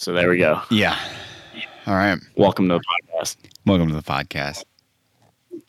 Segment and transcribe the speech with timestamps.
[0.00, 0.62] So there we go.
[0.70, 0.98] Yeah.
[1.86, 2.18] All right.
[2.34, 2.84] Welcome to the
[3.20, 3.36] podcast.
[3.66, 4.64] Welcome to the podcast.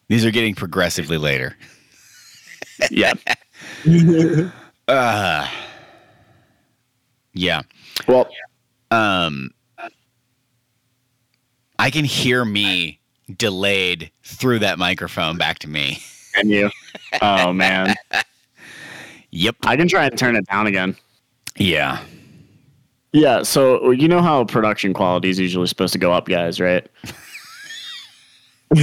[0.08, 1.58] These are getting progressively later.
[2.90, 3.14] Yeah.
[4.88, 5.48] Uh,
[7.34, 7.62] yeah.
[8.08, 8.28] well,
[8.90, 9.52] Um,
[11.80, 13.00] I can hear me
[13.38, 16.00] delayed through that microphone back to me.
[16.36, 16.70] and you.
[17.22, 17.96] Oh man,
[19.32, 19.56] Yep.
[19.66, 20.96] I can try and turn it down again.
[21.58, 22.02] Yeah.
[23.14, 23.44] Yeah.
[23.44, 26.88] So you know how production quality is usually supposed to go up, guys, right?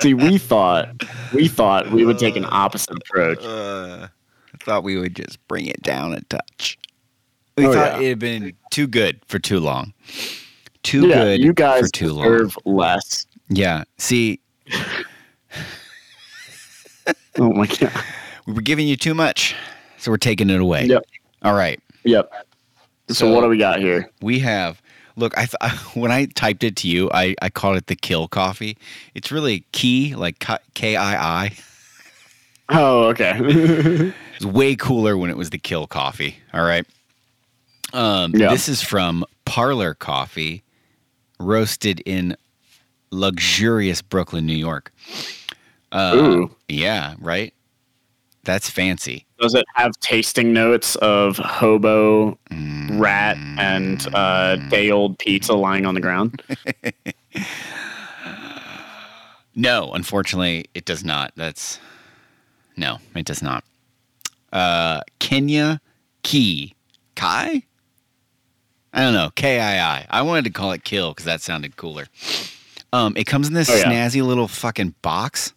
[0.00, 0.88] See, we thought
[1.34, 3.42] we thought we would take an opposite approach.
[3.44, 4.08] Uh,
[4.54, 6.78] I thought we would just bring it down a touch.
[7.56, 8.06] We Oh, thought yeah.
[8.06, 9.92] it had been too good for too long.
[10.84, 12.24] Too yeah, good you guys for too long.
[12.30, 13.26] deserve less.
[13.48, 13.84] Yeah.
[13.98, 14.40] See,
[17.38, 17.92] Oh my god.
[18.46, 19.54] we were giving you too much,
[19.98, 20.84] so we're taking it away.
[20.86, 21.02] Yep.
[21.42, 21.80] All right.
[22.04, 22.32] Yep.
[23.08, 24.10] So, So- what do we got here?
[24.20, 24.80] We have.
[25.16, 28.28] Look, I th- when I typed it to you, I, I called it the Kill
[28.28, 28.76] Coffee.
[29.14, 31.52] It's really Key, like K I I.
[32.70, 34.12] Oh, okay.
[34.36, 36.36] It's way cooler when it was the Kill Coffee.
[36.54, 36.86] All right.
[37.92, 38.50] Um, Yeah.
[38.50, 40.62] This is from Parlor Coffee,
[41.40, 42.36] roasted in
[43.10, 44.92] luxurious Brooklyn, New York.
[45.90, 46.54] Uh, Ooh.
[46.68, 47.52] Yeah, right.
[48.48, 49.26] That's fancy.
[49.38, 52.38] Does it have tasting notes of hobo,
[52.92, 56.42] rat, and uh, day old pizza lying on the ground?
[59.54, 61.32] No, unfortunately, it does not.
[61.34, 61.80] That's
[62.76, 63.64] no, it does not.
[64.52, 65.80] Uh, Kenya
[66.22, 66.74] Key
[67.16, 67.64] Kai.
[68.92, 70.06] I don't know K I I.
[70.10, 72.06] I wanted to call it Kill because that sounded cooler.
[72.92, 73.84] Um, it comes in this Oh, yeah.
[73.86, 75.52] snazzy little fucking box.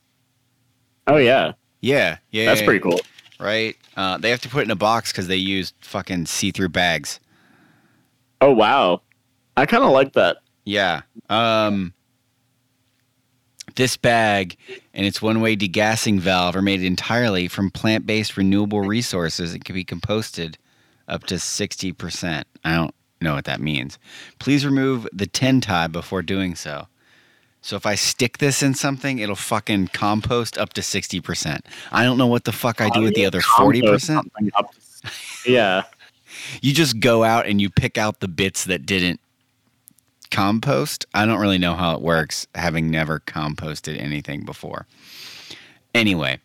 [1.06, 3.00] Oh yeah, Yeah, yeah, that's yeah, pretty cool.
[3.40, 3.76] right?
[3.98, 7.20] Uh, they have to put it in a box because they used fucking see-through bags.
[8.40, 9.02] Oh wow,
[9.58, 10.38] I kind of like that.
[10.64, 11.02] Yeah.
[11.30, 11.94] Um,
[13.76, 14.58] this bag
[14.94, 19.86] and its one-way degassing valve are made entirely from plant-based renewable resources and can be
[19.86, 20.56] composted
[21.08, 22.44] up to 60%.
[22.64, 23.98] I don't know what that means.
[24.40, 26.88] Please remove the tin tie before doing so.
[27.62, 31.62] So if I stick this in something, it'll fucking compost up to 60%.
[31.92, 34.18] I don't know what the fuck I do with the other 40%.
[34.56, 35.12] Up to-
[35.52, 35.84] Yeah,
[36.62, 39.20] You just go out and you pick out the bits that didn't
[40.32, 41.06] compost.
[41.14, 44.88] I don't really know how it works, having never composted anything before.
[45.94, 46.40] Anyway,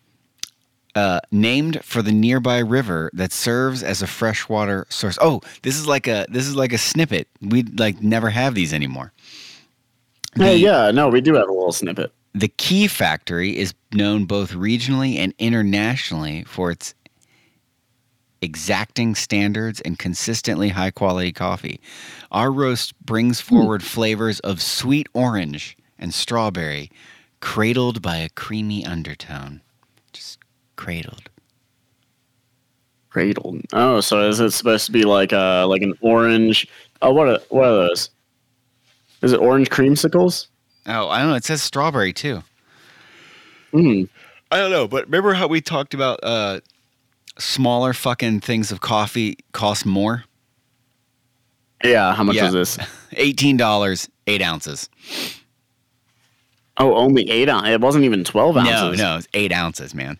[0.95, 5.17] uh, named for the nearby river that serves as a freshwater source.
[5.21, 7.27] Oh, this is like a this is like a snippet.
[7.41, 9.13] We like never have these anymore.
[10.35, 10.91] Hey, The- yeah.
[10.91, 12.11] No, we do have a little snippet.
[12.33, 16.93] the Kii Factory is known both regionally and internationally for its
[18.41, 21.79] exacting standards and consistently high quality coffee.
[22.31, 26.91] Our roast brings forward flavors of sweet orange and strawberry,
[27.39, 29.61] cradled by a creamy undertone.
[30.13, 30.37] Just
[30.75, 31.29] cradled.
[33.09, 33.61] Cradled.
[33.73, 36.67] Oh, so is it supposed to be like uh like an orange?
[37.01, 38.09] Oh, what are what are those?
[39.21, 40.47] Is it orange creamsicles?
[40.85, 41.35] Oh, I don't know.
[41.35, 42.43] It says strawberry too.
[43.71, 44.03] Hmm.
[44.51, 46.61] I don't know, but remember how we talked about uh,
[47.37, 50.23] smaller fucking things of coffee cost more?
[51.83, 52.13] Yeah.
[52.15, 52.51] How much Yeah.
[52.51, 52.77] was this?
[53.13, 54.89] Eighteen dollars, eight ounces.
[56.77, 57.71] Oh, only eight ounces.
[57.73, 58.99] It wasn't even twelve ounces.
[58.99, 60.19] no, no, it's eight ounces, man.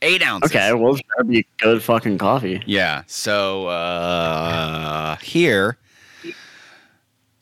[0.00, 0.50] Eight ounces.
[0.52, 2.62] Okay, well, it's gotta be good fucking coffee.
[2.66, 3.02] Yeah.
[3.08, 5.76] So uh, here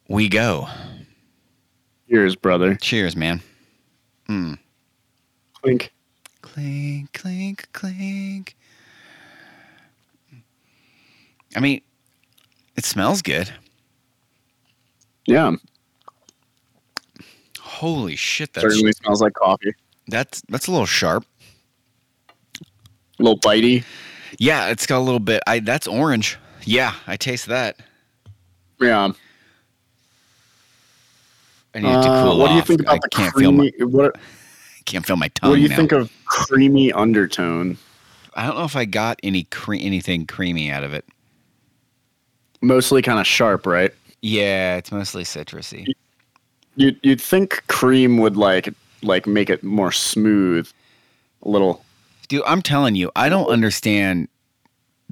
[0.09, 0.69] we go.
[2.09, 2.75] Cheers, brother.
[2.77, 3.43] Cheers, man.
[4.27, 4.55] Hmm.
[5.63, 5.93] Clink.
[6.43, 8.57] Clink, clink, clink.
[11.57, 11.81] I mean,
[12.77, 13.51] it smells good.
[15.27, 15.57] Yeah,
[17.61, 19.75] Holy shit, That certainly smells like coffee.
[20.07, 21.27] that's that's a little sharp.
[23.19, 23.85] A little bitey.
[24.39, 25.43] Yeah, it's got a little bit.
[25.47, 26.39] I that's orange.
[26.65, 27.77] Yeah, I taste that.
[28.81, 29.11] Yeah.
[31.77, 33.53] I need it to Uh, cool what do you think about I the can't feel
[33.53, 33.93] my creamy?
[33.93, 34.17] What,
[34.87, 35.77] can't feel my tongue what do you now.
[35.77, 37.77] think of creamy undertone?
[38.35, 41.05] I don't know if I got any cre- anything creamy out of it.
[42.63, 43.93] Mostly kind of sharp, right?
[44.23, 45.87] Yeah, it's mostly citrusy.
[46.77, 50.69] You'd you'd think cream would like like make it more smooth,
[51.43, 51.85] a little.
[52.29, 54.29] Dude, I'm telling you, I don't understand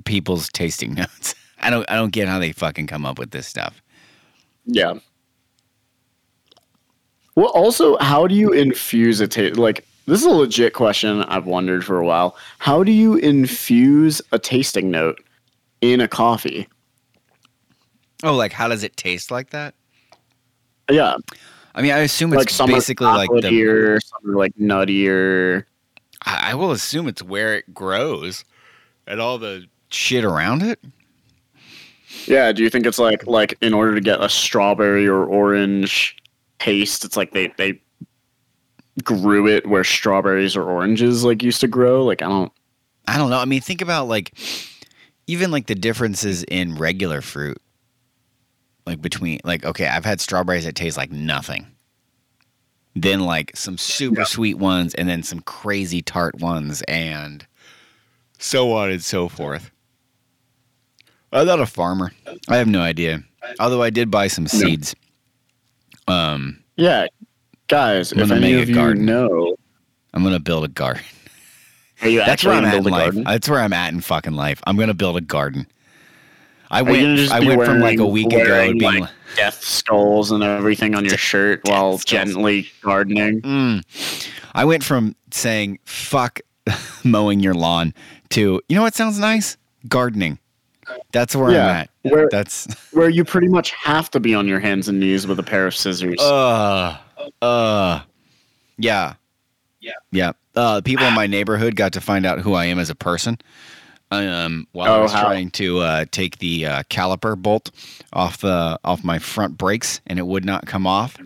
[0.05, 1.35] people's tasting notes.
[1.61, 3.81] I don't I don't get how they fucking come up with this stuff.
[4.67, 4.95] Yeah.
[7.37, 9.57] Well, also, how do you infuse a taste?
[9.57, 12.37] Like, this is a legit question I've wondered for a while.
[12.59, 15.21] How do you infuse a tasting note
[15.81, 16.69] in a coffee?
[18.23, 19.75] Oh, like how does it taste like that?
[20.91, 21.17] Yeah,
[21.75, 24.01] I mean, I assume it's like some basically like the.
[24.05, 25.65] some like nuttier.
[26.25, 28.45] I I will assume it's where it grows,
[29.07, 30.83] and all the shit around it.
[32.27, 36.17] Yeah, do you think it's like like in order to get a strawberry or orange
[36.65, 37.81] taste, it's like they they
[39.03, 42.05] grew it where strawberries or oranges like used to grow?
[42.05, 42.53] Like I don't.
[43.07, 43.39] I don't know.
[43.39, 44.33] I mean, think about like
[45.27, 47.61] even like the differences in regular fruit.
[48.87, 51.67] Like between like okay, I've had strawberries that taste like nothing.
[52.95, 54.25] Then like some super Yeah.
[54.27, 57.47] sweet ones and then some crazy tart ones and
[58.39, 59.71] so on and so forth.
[61.33, 62.13] I'm not a farmer.
[62.49, 63.25] I have no idea.
[63.59, 64.95] Although I did buy some seeds.
[66.09, 67.07] Um Yeah,
[67.69, 69.57] guys, I'm if any make a of you know,
[70.13, 71.03] I'm gonna build a garden.
[72.03, 73.05] That's where I'm gonna at in build a life.
[73.05, 73.25] garden?
[73.25, 74.61] That's where I'm at in fucking life.
[74.67, 75.67] I'm gonna build a garden.
[76.71, 77.31] I Are went.
[77.31, 81.05] I went from like a week ago being like, like, Death skulls and everything on
[81.05, 82.05] your shirt while skulls.
[82.05, 83.41] gently gardening.
[83.43, 84.29] mm.
[84.55, 86.41] I went from saying "fuck"
[87.05, 87.95] mowing your lawn
[88.31, 89.57] to you know what sounds nice?
[89.89, 90.39] Gardening.
[91.13, 91.91] That's where I'm at.
[92.03, 95.39] where That's where you pretty much have to be on your hands and knees with
[95.39, 96.21] a pair of scissors.
[96.21, 96.99] uh
[97.43, 98.01] uh
[98.79, 99.15] yeah
[99.81, 99.93] Yeah.
[100.11, 100.33] yeah.
[100.57, 103.39] Uh, people in my neighborhood got to find out who I am as a person.
[104.11, 105.23] Um, while I Oh, was how?
[105.23, 107.71] trying to uh, take the uh, caliper bolt
[108.13, 111.17] off the off my front brakes, and it would not come off.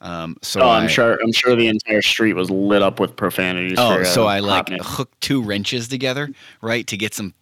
[0.00, 1.16] Um, so oh, I, I'm sure.
[1.22, 3.78] I'm sure the entire street was lit up with profanities.
[3.78, 6.30] Oh, for, uh, so I like hooked two wrenches together,
[6.60, 7.34] right, to get some,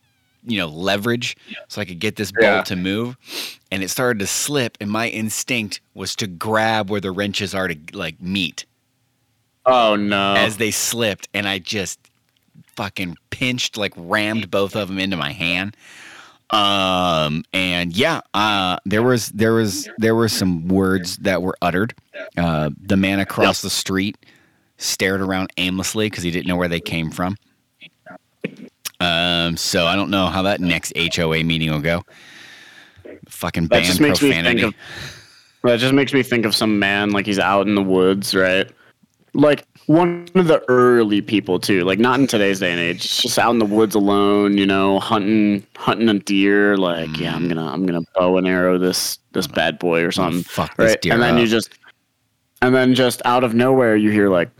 [0.45, 1.37] you know, leverage,
[1.69, 2.63] so I could get this bolt Yeah.
[2.63, 3.17] to move.
[3.71, 7.69] And it started to slip, and my instinct was to grab where the wrenches are
[7.69, 8.65] to like meet
[9.67, 10.35] Oh no!
[10.37, 11.99] as they slipped, and I just
[12.77, 15.77] fucking pinched, like rammed both of them into my hand.
[16.51, 21.95] Um, and yeah, uh, there was there was there were some words that were uttered.
[22.37, 24.17] Uh, the man across the street
[24.79, 27.37] stared around aimlessly because he didn't know where they came from.
[29.01, 32.05] Um, so I don't know how that next HOA meeting will go.
[33.29, 34.75] Fucking that just makes me think of.
[35.65, 38.71] That just makes me think of some man like he's out in the woods, right?
[39.33, 41.85] Like one of the early people too.
[41.85, 43.23] Like not in today's day and age.
[43.23, 46.77] Just out in the woods alone, you know, hunting hunting a deer.
[46.77, 47.37] Like yeah, Mm.
[47.37, 50.43] I'm gonna I'm gonna bow and arrow this this bad boy or something.
[50.43, 51.03] fuck this right?
[51.03, 51.71] deer and then you just
[52.63, 54.51] and then just out of nowhere you hear like,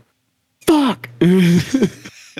[0.65, 1.09] "Fuck."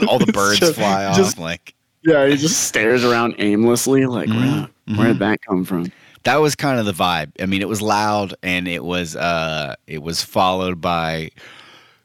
[0.07, 1.15] All the birds Just- fly off.
[1.18, 5.63] just- like Yeah, he just stares around aimlessly, like, Mhm, where, where did that come
[5.65, 5.92] from?
[6.24, 7.31] that was kind of the vibe.
[7.42, 11.31] I mean, it was loud and it was uh it was followed by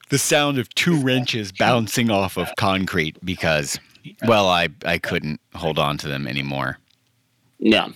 [0.09, 3.79] the sound of two wrenches bouncing off of concrete because
[4.25, 6.77] well, I I couldn't hold on to them anymore
[7.59, 7.89] Yeah.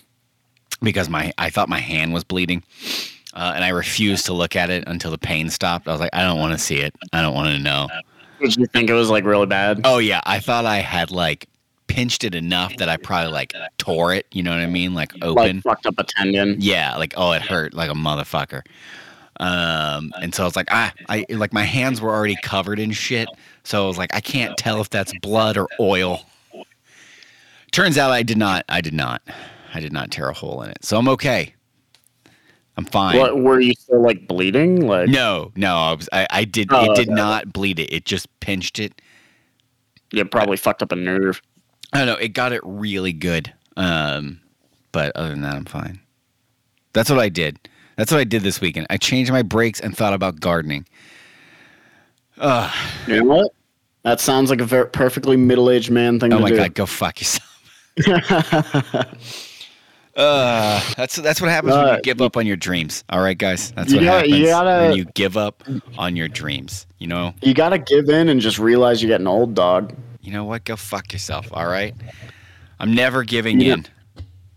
[0.83, 2.63] because my I thought my hand was bleeding.
[3.33, 5.87] Uh, and I refused to look at it until the pain stopped.
[5.87, 6.93] I was like, I don't want to see it.
[7.13, 7.87] I don't want to know.
[8.41, 9.81] Did you think it was like really bad?
[9.85, 11.47] Oh yeah, I thought I had like
[11.91, 14.25] pinched it enough that I probably like tore it.
[14.31, 14.93] You know what I mean?
[14.93, 15.57] Like open.
[15.57, 16.55] Like fucked up a tendon.
[16.59, 18.61] Yeah, like oh, it hurt like a motherfucker.
[19.39, 22.91] Um, and so I was like, ah, I like my hands were already covered in
[22.91, 23.27] shit,
[23.63, 26.25] so I was like, I can't tell if that's blood or oil.
[27.71, 28.65] Turns out I did not.
[28.69, 29.21] I did not.
[29.73, 31.53] I did not tear a hole in it, so I'm okay.
[32.77, 33.17] I'm fine.
[33.17, 34.87] What were you still like bleeding?
[34.87, 36.09] Like No, no, I was.
[36.13, 36.71] I, I did.
[36.71, 37.15] Oh, it did okay.
[37.15, 37.91] not bleed it.
[37.93, 39.01] It just pinched it.
[40.11, 41.41] you probably fucked up a nerve.
[41.93, 42.15] I don't know.
[42.15, 43.53] It got it really good.
[43.77, 44.39] Um,
[44.91, 45.99] but other than that, I'm fine.
[46.93, 47.57] That's what I did.
[47.97, 48.87] That's what I did this weekend.
[48.89, 50.85] I changed my brakes and thought about gardening.
[52.37, 52.73] Ugh.
[53.07, 53.51] You know what?
[54.03, 56.57] That sounds like a very perfectly middle-aged man thing oh to my do.
[56.57, 57.47] god, go fuck yourself.
[60.13, 63.05] Uh, that's that's what happens when Uh, you give up on your dreams.
[63.09, 63.71] All right, guys.
[63.71, 65.63] That's what gotta- happens you gotta- when you give up
[65.97, 66.85] on your dreams.
[66.97, 67.33] You know.
[67.41, 69.95] you got to give in and just realize you're getting old, dog.
[70.21, 70.65] You know what?
[70.65, 71.47] Go fuck yourself.
[71.51, 71.95] All right.
[72.79, 73.73] I'm never giving Yeah.
[73.75, 73.85] in.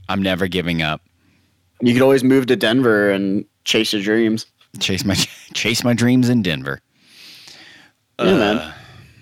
[0.09, 1.01] I'm never giving up.
[1.81, 4.47] You could always move to Denver and chase your dreams.
[4.81, 5.15] chase my
[5.55, 6.81] chase my dreams in Denver.
[8.19, 8.59] Yeah, man.
[8.59, 8.75] I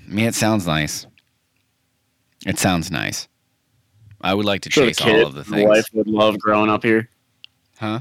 [0.08, 1.06] mean, it sounds nice.
[2.44, 3.28] It sounds nice.
[4.20, 5.56] I would like to Sure, chase all of the things.
[5.62, 7.08] the wife would love growing up here.
[7.78, 8.00] Huh?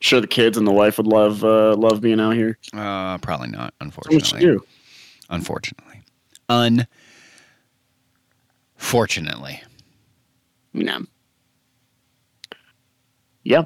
[0.00, 2.58] Sure, the kids and the wife would love uh, love being out here.
[2.74, 3.74] Uh, probably not.
[3.80, 4.40] So much to Unfortunately.
[4.40, 4.64] do.
[5.28, 6.00] Unfortunately.
[8.80, 9.62] Unfortunately.
[10.72, 11.02] No.
[13.44, 13.64] Yeah.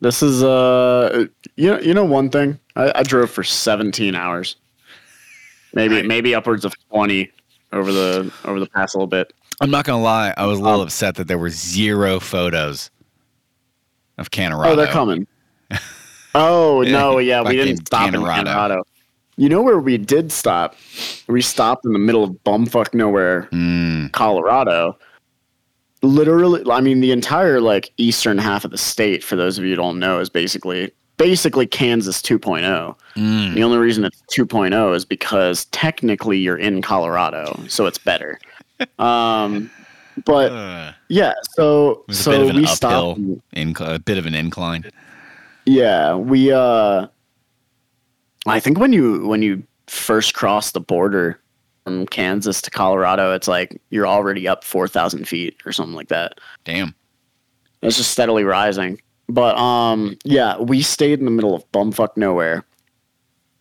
[0.00, 2.58] This is uh you know you know one thing?
[2.74, 4.56] I, I drove for 17 hours.
[5.74, 7.30] Maybe maybe upwards of 20
[7.72, 9.32] over the over the past little bit.
[9.60, 10.32] I'm not gonna lie.
[10.36, 12.90] I was a little Um, upset that there were zero photos
[14.16, 14.72] of Canorado.
[14.72, 15.26] Oh, they're coming.
[16.34, 18.84] Oh no, yeah, we didn't stop in Canorado.
[19.38, 20.74] You know where we did stop?
[21.28, 24.98] We stopped in the middle of bumfuck nowhere, Mm, Colorado.
[26.02, 29.24] Literally, I mean, the entire like eastern half of the state.
[29.24, 32.96] For those of you who don't know, is basically basically Kansas 2.0.
[33.16, 33.54] mm.
[33.54, 38.38] The only reason it's 2.0 is because technically you're in Colorado, so it's better.
[39.00, 39.70] um,
[40.24, 42.74] but Uh, yeah, so it was a so bit of an we uphill,
[43.16, 43.20] stopped.
[43.52, 44.84] in, a bit of an incline.
[45.66, 47.06] Yeah, we uh
[48.48, 51.40] I think when you when you first cross the border
[51.84, 56.38] from Kansas to Colorado, it's like you're already up 4,000 feet or something like that.
[56.64, 56.94] Damn.
[57.82, 59.00] It's just steadily rising.
[59.28, 62.64] But um yeah, we stayed in the middle of bumfuck nowhere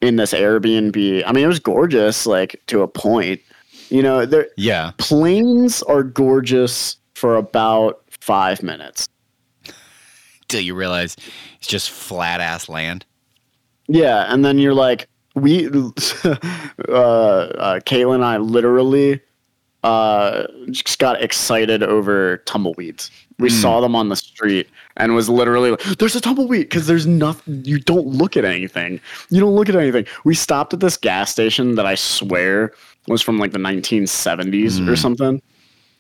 [0.02, 1.24] in this Airbnb.
[1.26, 3.42] I mean, it was gorgeous like to a point.
[3.90, 4.92] You know, there Yeah.
[4.98, 9.08] plains are gorgeous for about 5 minutes.
[10.50, 11.16] Till you realize
[11.58, 13.06] it's just flat ass land.
[13.88, 15.72] Yeah, and then you're like, we, uh,
[16.90, 19.22] uh, Kayla and I literally
[19.84, 23.12] uh, just got excited over tumbleweeds.
[23.40, 23.62] We Mm.
[23.62, 24.68] saw them on the street
[24.98, 29.00] and was literally like, there's a tumbleweed because there's nothing, you don't look at anything.
[29.30, 30.06] You don't look at anything.
[30.26, 32.74] We stopped at this gas station that I swear
[33.08, 34.98] was from like the 1970s or Mm.
[34.98, 35.42] something.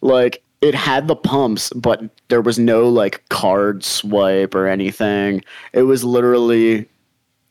[0.01, 5.43] Like, it had the pumps, but there was no like card swipe or anything.
[5.73, 6.87] It was literally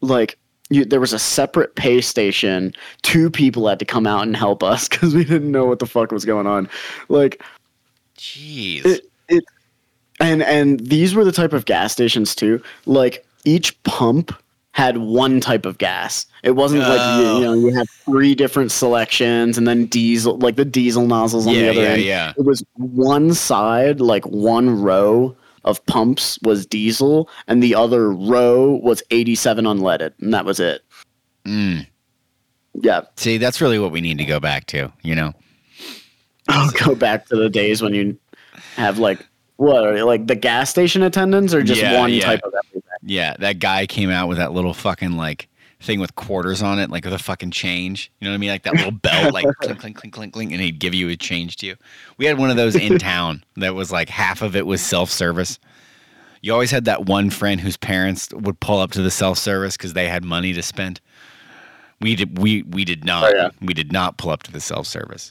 [0.01, 0.39] like
[0.71, 2.73] you, there was a separate pay station.
[3.03, 5.87] Two people had to come out and help us because we didn't know what the
[5.87, 6.69] fuck was going on.
[7.09, 7.43] Like
[8.19, 8.85] Jeez.
[8.85, 9.45] it, it,
[10.21, 12.63] and and these were the type of gas stations too.
[12.87, 14.35] Like each pump
[14.73, 16.27] had one type of gas.
[16.43, 17.39] It wasn't like you, Oh.
[17.39, 21.55] you know you had three different selections and then diesel like the diesel nozzles on
[21.55, 22.03] the yeah, other yeah, end.
[22.03, 22.33] yeah.
[22.37, 25.35] It was one side, like one row
[25.67, 30.83] of pumps was diesel, and the other row was 87 unleaded, and that was it.
[31.45, 31.87] Mm.
[32.83, 34.93] Yeah, See, that's really what we need to go back to.
[35.03, 35.33] You know.
[36.49, 38.19] I'll go back to the days when you
[38.77, 42.21] have like what are they, like the gas station attendants or just Yeah, one yeah.
[42.25, 42.83] type of everything.
[43.03, 45.49] Yeah, that guy came out with that little fucking like
[45.81, 48.11] thing with quarters on it, like with a fucking change.
[48.21, 48.51] You know what I mean?
[48.51, 51.17] Like that little belt, like clink, clink, clink, clink, clink, and he'd give you a
[51.17, 51.77] change to you.
[52.19, 55.11] We had one of those in town that was like half of it was self
[55.11, 55.59] service.
[56.43, 59.77] You always had that one friend whose parents would pull up to the self service
[59.77, 61.01] because they had money to spend.
[62.01, 62.39] We did.
[62.39, 63.33] We we did not.
[63.33, 63.49] Oh, yeah.
[63.61, 65.31] We did not pull up to the self service.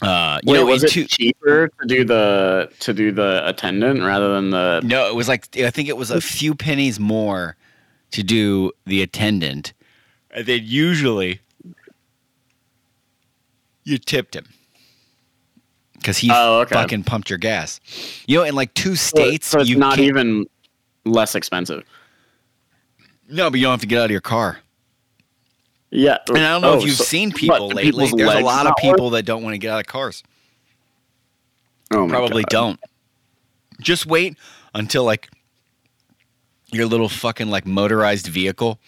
[0.00, 4.02] Uh, you Wait, know, was it two- cheaper to do the to do the attendant
[4.02, 4.80] rather than the?
[4.84, 7.56] No, it was like I think it was a few pennies more
[8.12, 9.72] to do the attendant,
[10.30, 11.40] and then usually
[13.84, 14.46] you tipped him
[15.94, 16.74] because he Oh, okay.
[16.74, 17.80] fucking pumped your gas.
[18.26, 20.46] You know, in like two states, so it's you not can't- even
[21.04, 21.84] less expensive.
[23.28, 24.58] no, but you don't have to get out of your car.
[25.90, 28.10] Yeah, And I don't know Oh, if you've so- seen people lately.
[28.10, 28.96] There's a lot of not work?
[28.96, 30.22] people that don't want to get out of cars.
[31.90, 32.50] Oh my Probably God.
[32.50, 32.80] don't.
[33.80, 34.36] Just wait
[34.74, 35.30] until like
[36.72, 38.78] your little fucking like motorized vehicle,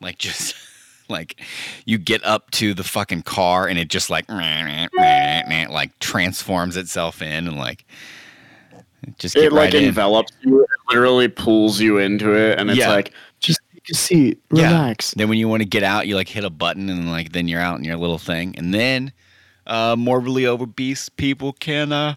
[0.00, 0.54] like just
[1.08, 1.40] like
[1.84, 7.48] you get up to the fucking car and it just like like transforms itself in
[7.48, 7.84] and like
[9.18, 9.84] just It like right in.
[9.84, 10.62] envelops you.
[10.62, 12.88] It literally pulls you into it, and it's Yeah.
[12.90, 14.68] like just take a seat, Yeah.
[14.68, 15.12] relax.
[15.12, 17.48] Then when you want to get out, you like hit a button and like then
[17.48, 18.54] you're out in your little thing.
[18.56, 19.12] And then
[19.66, 22.14] uh morbidly obese people can uh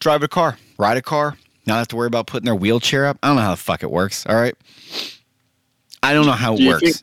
[0.00, 1.36] drive a car, ride a car,
[1.66, 3.18] not have to worry about putting their wheelchair up.
[3.22, 4.54] I don't know how the fuck it works, all right?
[6.02, 6.82] I don't know how it Do works.
[6.82, 6.96] think-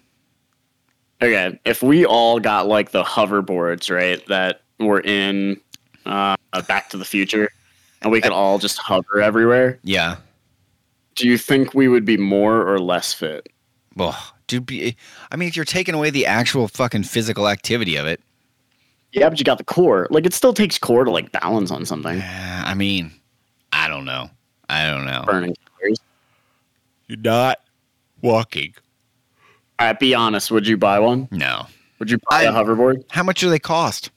[1.21, 5.59] Okay, if we all got like the hoverboards, right, that were in
[6.05, 6.35] uh,
[6.67, 7.49] Back to the Future,
[8.01, 10.15] and we could all just hover everywhere, yeah.
[11.15, 13.49] do you think we would be more or less fit?
[13.97, 14.95] Well, dude, be,
[15.29, 18.21] I mean, if you're taking away the actual fucking physical activity of it,
[19.11, 20.07] Yeah, but you got the core.
[20.09, 22.21] Like it still takes core to like balance on something.
[22.21, 23.11] uh, I mean,
[23.73, 24.29] I don't know.
[24.69, 25.23] I don't know.
[25.25, 25.99] Burning calories.
[27.07, 27.59] You're not
[28.21, 28.73] walking.
[29.79, 30.51] All right, be honest.
[30.51, 31.27] Would you buy one?
[31.31, 31.65] No.
[31.99, 33.03] Would you buy a I- hoverboard?
[33.09, 34.11] How much do they cost?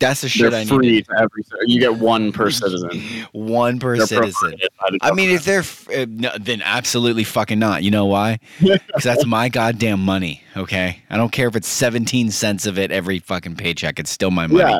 [0.00, 1.04] That's the shit They're I free need.
[1.08, 1.42] to every.
[1.66, 3.02] You get one per citizen.
[3.32, 4.32] One per They're citizen.
[4.40, 7.82] provided by the I mean, if they're f- uh, no, then absolutely fucking not.
[7.82, 8.38] You know why?
[8.60, 10.42] Because that's my goddamn money.
[10.56, 13.98] Okay, I don't care if it's seventeen cents of it every fucking paycheck.
[13.98, 14.70] It's still my money.
[14.70, 14.78] Yeah.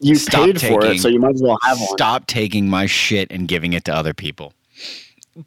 [0.00, 1.88] You Stop paid for it, so you might as well have one.
[1.88, 4.52] Stop taking my shit and giving it to other people.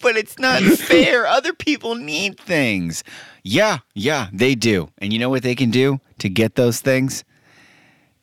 [0.00, 1.28] But it's not fair.
[1.28, 3.04] Other people need things.
[3.44, 4.90] Yeah, yeah, they do.
[4.98, 7.22] And you know what they can do to get those things?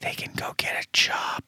[0.02, 1.44] They can go get a job.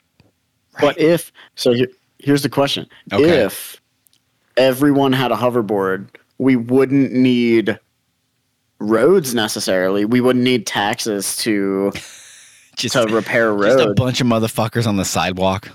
[0.80, 3.44] But if so, here, here's the question: Okay.
[3.44, 3.82] If
[4.56, 6.08] everyone had a hoverboard,
[6.38, 7.78] we wouldn't need
[8.80, 10.06] roads necessarily.
[10.06, 11.92] We wouldn't need taxes to
[12.76, 13.78] just, to repair road.
[13.78, 15.70] just a bunch of motherfuckers on the sidewalk.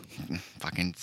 [0.61, 0.95] Fucking.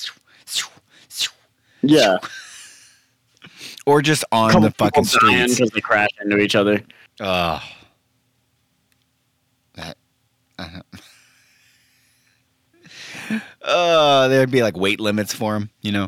[1.82, 2.18] yeah,
[3.86, 5.56] Or just on Couple the fucking streets.
[5.56, 6.82] because they crash into each other.
[7.20, 7.62] Oh.
[9.76, 9.98] That.
[10.58, 10.80] Uh,
[13.62, 16.08] uh, there'd be like weight limits for them, you know.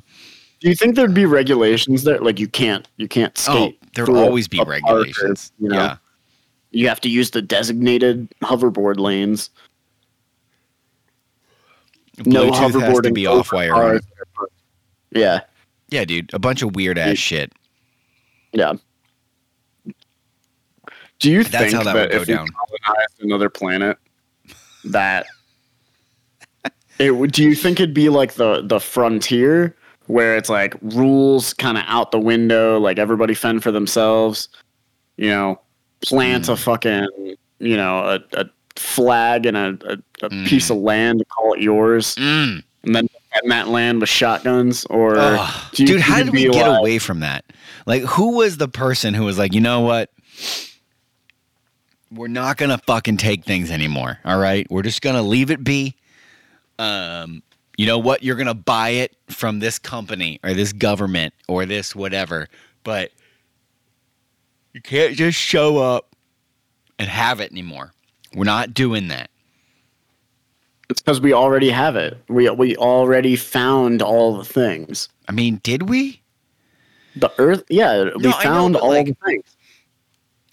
[0.62, 2.20] Do you think there'd be regulations there?
[2.20, 3.78] Like you can't you can't skate.
[3.82, 5.52] oh, there'll always be a park or, regulations.
[5.60, 5.98] you know, Yeah.
[6.72, 9.50] you have to use the designated hoverboard lanes.
[12.26, 13.66] No Bluetooth has to be off wire.
[13.68, 14.06] you're on it.
[14.38, 14.50] cars.
[15.12, 15.42] Yeah,
[15.90, 16.34] Yeah, dude.
[16.34, 17.54] A bunch of weird ass You- shit.
[18.54, 18.74] yeah.
[21.20, 22.48] Do you That's think how that that, would go if we down.
[22.48, 23.98] colonized another planet,
[24.84, 25.26] that
[27.00, 27.32] it would?
[27.32, 29.76] Do you think it'd be like the the frontier,
[30.08, 34.50] where it's like rules kind of out the window, like everybody fend for themselves?
[35.18, 35.62] You know,
[36.02, 36.52] plant Hmm.
[36.52, 37.08] a fucking
[37.60, 38.46] you know a, a
[38.76, 39.78] flag and a,
[40.22, 42.64] a, a piece of land to call it yours, Mm.
[42.84, 45.16] and then defend that land with shotguns, or
[45.74, 47.46] you Dude, how did we be get away from that?
[47.86, 50.10] Like, who was the person who was like, you know what?
[52.12, 54.20] We're not gonna fucking take things anymore.
[54.26, 55.96] All right, we're just gonna leave it be.
[56.80, 57.42] Um,
[57.78, 58.24] you know what?
[58.24, 62.48] You're gonna buy it from this company or this government or this whatever,
[62.84, 63.12] but
[64.74, 66.16] you can't just show up
[67.00, 67.92] and have it anymore.
[68.36, 69.30] We're not doing that.
[70.90, 72.18] It's because we already have it.
[72.28, 75.10] We we already found all the things.
[75.28, 76.22] I mean, did we?
[77.16, 79.56] The Earth, yeah, we No, know, found but, all like- the things.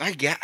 [0.01, 0.39] I guess.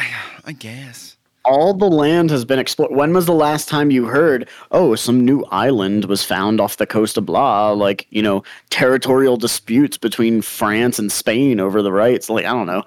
[0.45, 1.17] I guess.
[1.45, 2.95] All the land has been explored.
[2.95, 4.47] When was the last time you heard?
[4.71, 7.71] Oh, some new island was found off the coast of blah.
[7.71, 12.29] Like you know, territorial disputes between France and Spain over the rights.
[12.29, 12.83] Like I don't know.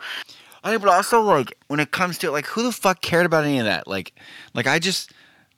[0.64, 3.60] I but also like when it comes to like who the fuck cared about any
[3.60, 3.88] of that?
[3.88, 4.14] Like,
[4.54, 5.12] like I just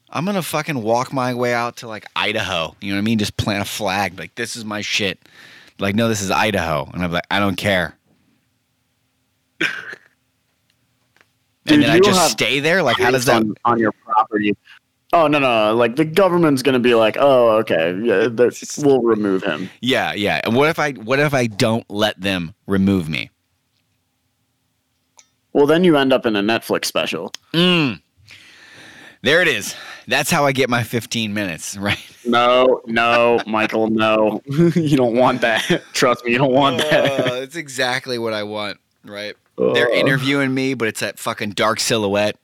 [0.09, 2.75] I'm gonna fucking walk my way out to like Idaho.
[2.79, 3.19] You know what I mean?
[3.19, 4.17] Just plant a flag.
[4.17, 5.19] Like this is my shit.
[5.79, 7.97] Like no, this is Idaho, and I'm like I don't care.
[11.65, 12.83] Dude, and then I just have stay there.
[12.83, 13.41] Like how does that?
[13.41, 14.55] on, on your property?
[15.13, 15.75] Oh no no!
[15.75, 18.27] Like the government's gonna be like, oh okay, yeah,
[18.79, 19.69] we'll remove him.
[19.81, 20.41] Yeah, yeah.
[20.43, 23.29] And what if I what if I don't let them remove me?
[25.53, 27.31] Well, then you end up in a Netflix special.
[27.53, 28.01] Mm.
[29.21, 29.75] There it is.
[30.07, 31.97] That's how I get my 15 minutes, right?
[32.25, 34.41] No, no, Michael, no.
[34.47, 35.63] you don't want that.
[35.93, 37.05] Trust me, you don't want that.
[37.21, 39.35] Uh, that's exactly what I want, right?
[39.57, 42.35] They're Uh, interviewing me, but it's that fucking dark silhouette.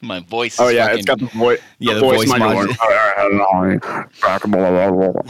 [0.00, 0.54] My voice.
[0.54, 1.60] Is Oh yeah, fucking, it's got the voice.
[1.78, 2.30] Yeah, the voice voice.
[2.30, 5.24] All right, all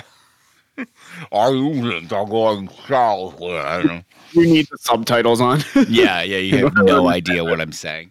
[1.55, 3.41] you going south?
[3.41, 4.05] I.
[4.33, 5.63] You need the subtitles on.
[5.89, 6.39] Yeah, yeah.
[6.39, 8.11] You have no idea what I'm saying.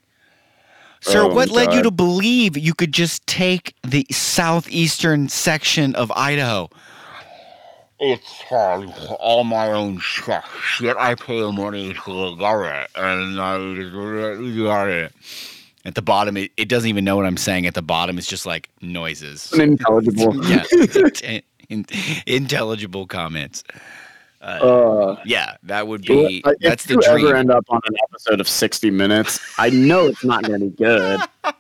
[1.02, 6.12] Sir, Oh, what led you to believe you could just take the southeastern section of
[6.12, 6.70] Idaho?
[8.00, 8.86] It's uh,
[9.20, 10.42] all my own shit.
[10.62, 13.58] Shit, I pay the money to the government, and I
[14.64, 15.14] got it.
[15.86, 17.66] At the bottom, it, it doesn't even know what I'm saying.
[17.68, 19.52] At the bottom, it's just like noises.
[19.54, 20.46] Unintelligible.
[20.46, 20.64] yeah,
[21.74, 23.64] in- in- intelligible comments.
[24.42, 26.42] Uh, Uh, yeah, that would be.
[26.46, 27.28] if That's the you dream.
[27.28, 30.66] ever end up on an episode of 60 Minutes, I know it's not going to
[30.68, 31.22] be good.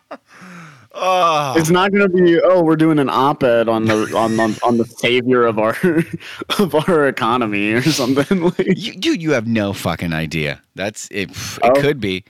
[0.94, 2.40] oh, It's not going to be.
[2.44, 5.78] Oh, we're doing an op-ed on the on on, on the savior of our
[6.60, 8.42] of our economy or something.
[8.42, 10.62] Like, you, dude, you have no fucking idea.
[10.76, 11.32] That's it.
[11.32, 11.72] It Oh.
[11.82, 12.24] could be.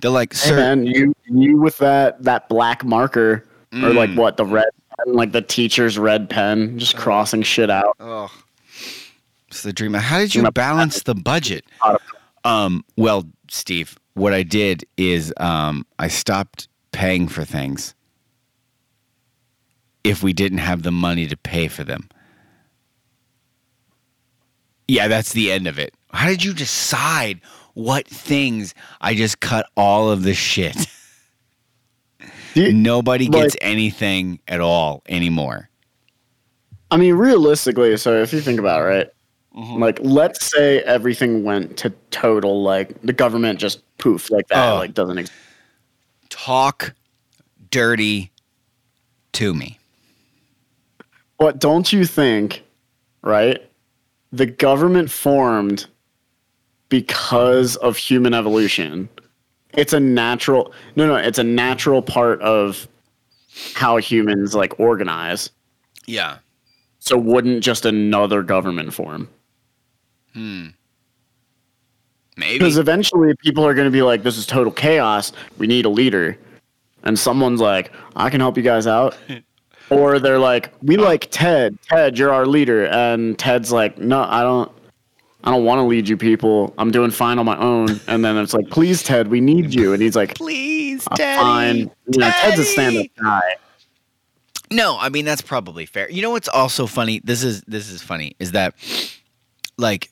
[0.00, 0.56] They're like, hey sir.
[0.56, 4.16] man, you you with that that black marker or like Mm.
[4.16, 7.96] what the red pen, like the teacher's red pen, just crossing shit out.
[8.00, 8.30] Oh,
[9.48, 9.94] it's the dream.
[9.94, 11.64] How did you balance the budget?
[12.44, 17.94] Um, well, Steve, what I did is um, I stopped paying for things
[20.04, 22.08] if we didn't have the money to pay for them.
[24.88, 25.94] Yeah, that's the end of it.
[26.12, 27.40] How did you decide
[27.74, 30.76] what things I just cut all of the shit?
[32.54, 35.68] You- Nobody like- gets anything at all anymore.
[36.90, 39.08] I mean, realistically, so if you think about it, right?
[39.56, 39.80] Mm-hmm.
[39.82, 44.76] Like, let's say everything went to total, like the government just poof like that, Oh.
[44.76, 45.36] like doesn't exist.
[46.28, 46.94] Talk
[47.70, 48.30] dirty
[49.32, 49.78] to me.
[51.38, 52.62] But don't you think,
[53.22, 53.60] right?
[54.32, 55.86] The government formed
[56.88, 59.08] because of human evolution.
[59.72, 62.86] It's a natural no no, it's a natural part of
[63.74, 65.50] how humans like organize.
[66.06, 66.38] Yeah.
[66.98, 69.28] So wouldn't just another government form?
[70.34, 70.68] Hmm.
[72.36, 72.58] Maybe.
[72.58, 75.32] Because eventually people are going to be like, this is total chaos.
[75.58, 76.38] We need a leader.
[77.02, 79.16] And someone's like, I can help you guys out.
[79.90, 81.78] or they're like, we like Ted.
[81.82, 82.86] Ted, you're our leader.
[82.86, 84.72] And Ted's like, no, I don't.
[85.44, 86.72] I don't want to lead you people.
[86.78, 88.00] I'm doing fine on my own.
[88.06, 89.92] And then it's like, please, Ted, we need you.
[89.92, 91.42] And he's like, Please, "I'm Daddy.
[91.42, 91.76] fine.
[92.12, 93.40] You know, Ted's a stand-up guy.
[94.70, 96.10] No, I mean that's probably fair.
[96.10, 97.20] You know what's also funny?
[97.24, 98.74] This is this is funny is that
[99.76, 100.10] like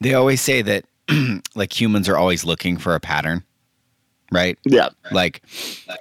[0.00, 0.84] they always say that
[1.54, 3.44] like humans are always looking for a pattern,
[4.32, 4.58] right?
[4.64, 4.88] Yeah.
[5.10, 5.42] Like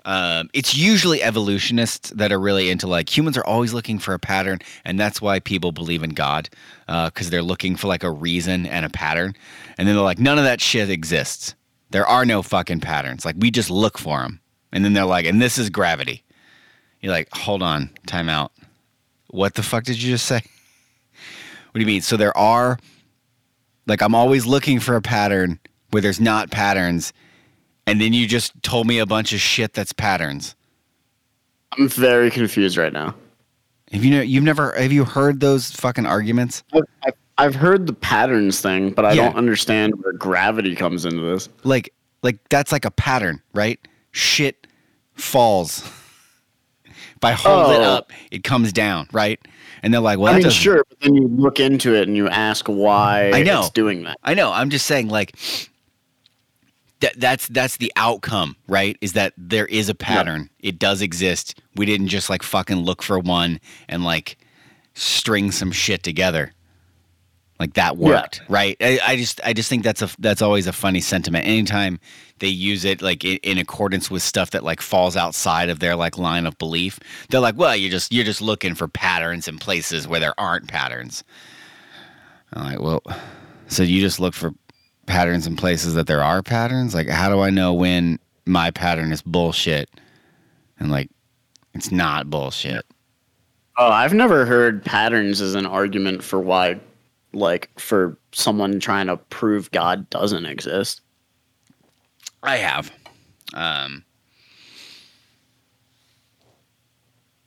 [0.05, 4.19] um, it's usually evolutionists that are really into like humans are always looking for a
[4.19, 6.49] pattern, and that's why people believe in God
[6.87, 9.35] because they're looking for like a reason and a pattern,
[9.77, 11.55] and then they're like none of that shit exists.
[11.91, 13.25] There are no fucking patterns.
[13.25, 14.39] Like we just look for them,
[14.71, 16.23] and then they're like, and this is gravity.
[17.01, 18.51] You're like, hold on, time out.
[19.27, 20.41] What the fuck did you just say?
[21.71, 22.03] What do you mean?
[22.03, 22.79] So there are,
[23.85, 25.59] like, I'm always looking for a pattern
[25.91, 27.11] where there's not patterns,
[27.87, 30.55] and then you just told me a bunch of shit that's patterns.
[31.77, 33.15] I'm very confused right now.
[33.91, 34.21] Have you know?
[34.21, 36.63] You've never have you heard those fucking arguments?
[36.73, 39.25] I've, I've heard the patterns thing, but I Yeah.
[39.25, 41.49] don't understand where gravity comes into this.
[41.63, 41.93] Like,
[42.23, 43.79] like that's like a pattern, right?
[44.11, 44.67] Shit
[45.15, 45.83] falls.
[46.85, 47.83] If I hold it Oh.
[47.95, 49.39] up, it comes down, right?
[49.83, 52.17] And they're like, "Well, I mean, doesn't- sure, but then you look into it and
[52.17, 53.59] you ask why I know.
[53.61, 54.17] it's doing that.
[54.23, 54.51] I know.
[54.51, 55.35] I'm just saying, like,
[57.01, 58.97] that that's that's the outcome, right?
[59.01, 60.49] Is that there is a pattern.
[60.59, 61.61] It does exist.
[61.75, 64.37] We didn't just like fucking look for one and like
[64.93, 66.53] string some shit together.
[67.59, 68.75] Like that worked, right?
[68.81, 71.45] I, I just I just think that's a that's always a funny sentiment.
[71.45, 71.99] Anytime
[72.39, 75.95] they use it like in, in accordance with stuff that like falls outside of their
[75.95, 79.57] like line of belief, they're like, well, you're just you're just looking for patterns in
[79.57, 81.23] places where there aren't patterns.
[82.51, 83.01] I'm like, well,
[83.67, 84.53] so you just look for
[85.05, 86.93] patterns in places that there are patterns?
[86.93, 89.89] Like, how do I know when my pattern is bullshit
[90.79, 91.09] and like
[91.73, 92.85] it's not bullshit?
[93.77, 96.79] Oh, I've never heard patterns as an argument for why,
[97.33, 101.01] like, for someone trying to prove God doesn't exist.
[102.41, 102.89] I have.
[103.53, 104.05] Um,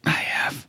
[0.04, 0.67] I have.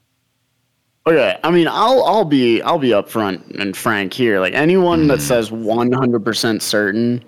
[1.10, 4.40] Okay, I mean, I'll I'll be I'll be upfront and frank here.
[4.40, 5.08] Like anyone Mm.
[5.08, 7.24] that says 100% certain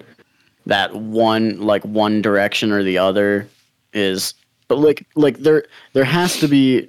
[0.68, 3.48] that one like one direction or the other
[3.94, 4.36] is,
[4.68, 6.88] but like like there there has to be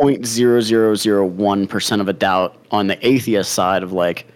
[0.00, 4.26] 0.0001% of a doubt on the atheist side of like,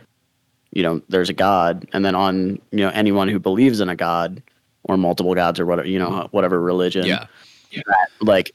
[0.72, 3.96] you know, there's a God, and then on you know anyone who believes in a
[3.96, 4.40] God
[4.84, 7.26] or multiple gods or whatever you know whatever religion Yeah.
[7.72, 8.52] that like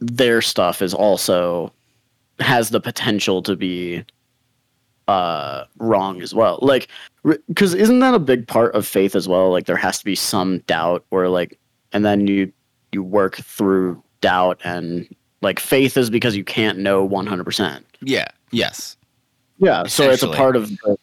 [0.00, 1.70] their stuff is also
[2.42, 4.04] has the potential to be
[5.08, 6.88] uh wrong as well like
[7.48, 10.14] because isn't that a big part of faith as well like there has to be
[10.14, 11.58] some doubt or like
[11.92, 12.52] and then you
[12.92, 18.26] you work through doubt and like faith is because you can't know 100% Yeah.
[18.52, 18.96] Yes.
[19.58, 20.96] yeah, so it's a part of the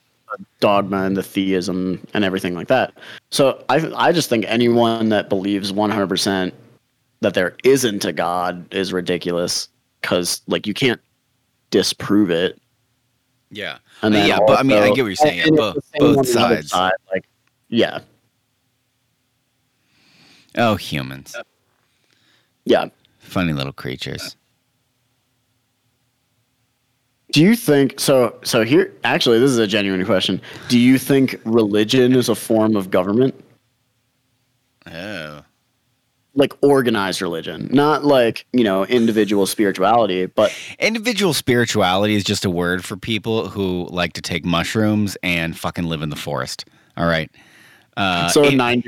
[0.60, 2.94] dogma and the theism and everything like that.
[3.30, 6.52] So I I just think anyone that believes 100%
[7.20, 9.68] that there isn't a god is ridiculous
[10.02, 11.00] cuz like you can't
[11.70, 12.60] disprove it.
[13.50, 13.78] Yeah.
[14.02, 15.40] And Uh, yeah, but I mean, I get what you're saying.
[15.40, 16.70] and Yeah, it's both both on the other sides.
[16.70, 17.26] side, like
[17.68, 18.00] yeah.
[20.56, 21.34] Oh, humans.
[22.64, 22.86] Yeah.
[23.18, 24.36] Funny little creatures.
[27.32, 30.40] Do you think so so here actually this is a genuine question.
[30.68, 33.34] Do you think religion is a form of government?
[34.90, 35.39] Oh.
[36.34, 42.50] Like organized religion, not like, you know, individual spirituality, but Individual spirituality is just a
[42.50, 46.64] word for people who like to take mushrooms and fucking live in the forest.
[46.96, 47.28] All right.
[47.96, 48.84] Uh, so it- 95%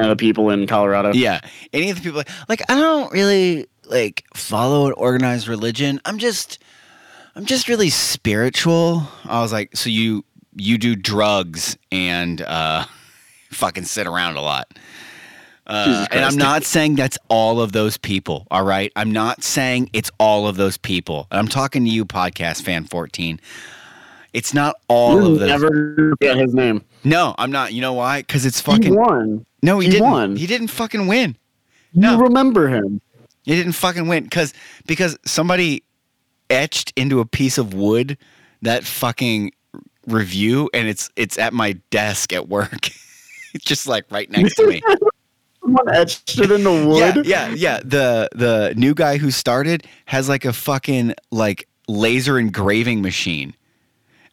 [0.00, 1.12] of the people in Colorado.
[1.14, 1.40] Yeah.
[1.72, 6.00] Any of the people like I don't really like follow an organized religion.
[6.04, 6.58] I'm just
[7.34, 9.08] I'm just really spiritual.
[9.24, 10.24] I was like, so you
[10.56, 12.84] you do drugs and uh
[13.50, 14.66] fucking sit around a lot.
[15.66, 18.92] Uh, and I'm not saying that's all of those people, all right?
[18.96, 21.26] I'm not saying it's all of those people.
[21.30, 23.40] And I'm talking to you, podcast fan 14.
[24.34, 25.48] It's not all You'll of those.
[25.48, 26.84] never get his name.
[27.04, 27.72] no, I'm not.
[27.72, 28.20] You know why?
[28.20, 28.82] Because it's fucking.
[28.82, 29.46] He won.
[29.62, 30.10] no, he, he didn't.
[30.10, 30.36] won.
[30.36, 31.36] He didn't fucking win.
[31.92, 32.18] You No.
[32.18, 33.00] remember him.
[33.44, 34.52] He didn't fucking win because
[34.86, 35.82] because somebody
[36.50, 38.18] etched into a piece of wood
[38.62, 39.52] that fucking
[40.06, 42.86] review, and it's it's at my desk at work.
[43.54, 44.82] it's just like right next to me.
[45.64, 47.24] Someone etched it in the wood.
[47.26, 47.54] yeah, yeah.
[47.54, 47.80] yeah.
[47.84, 53.54] The the new guy who started has like a fucking like laser engraving machine.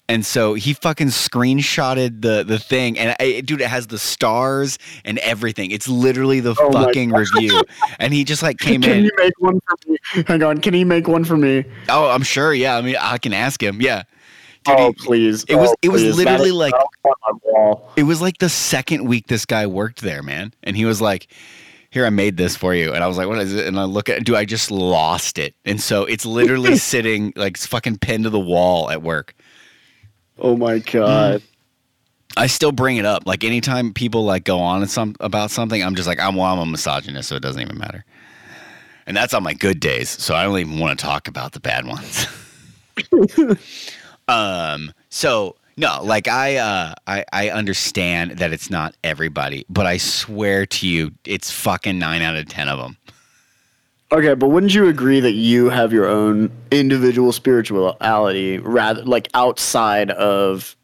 [0.10, 4.78] And so he fucking screenshotted the the thing, and I, dude, it has the stars
[5.06, 5.72] and everything.
[5.72, 7.62] It's literally the Oh fucking review.
[8.00, 9.04] And he just like came Can in.
[9.06, 9.98] you make one for me?
[10.28, 10.58] Hang on.
[10.58, 11.64] Can he make one for me?
[11.88, 12.54] Oh, I'm sure.
[12.54, 13.82] Yeah, I mean, I can ask him.
[13.82, 14.04] Yeah,
[14.64, 15.44] Dude, oh, please.
[15.48, 16.18] it was- Oh, it was please.
[16.18, 17.92] Literally is like- up on my wall.
[17.96, 20.54] it was like the second week this guy worked there, man.
[20.64, 21.28] And he was like,
[21.90, 23.86] "Here, I made this for you." And I was like, "What is it?" And I
[23.86, 25.56] look at, do I just lost it.
[25.66, 29.34] And so it's literally sitting like it's fucking pinned to the wall at work.
[30.38, 31.42] Oh my god.
[32.38, 33.24] I still bring it up.
[33.26, 36.54] Like anytime people like go on and some about something, I'm just like, I'm well,
[36.54, 38.06] I'm a misogynist, so it doesn't even matter.
[39.08, 41.60] And that's on my good days, so I don't even want to talk about the
[41.60, 42.28] bad ones.
[44.28, 44.94] um.
[45.10, 50.66] So no, like I, uh, I, I understand that it's not everybody, but I swear
[50.66, 52.98] to you, it's fucking nine out of ten of them.
[54.12, 60.12] Okay, but wouldn't you agree that you have your own individual spirituality rather like outside
[60.12, 60.76] of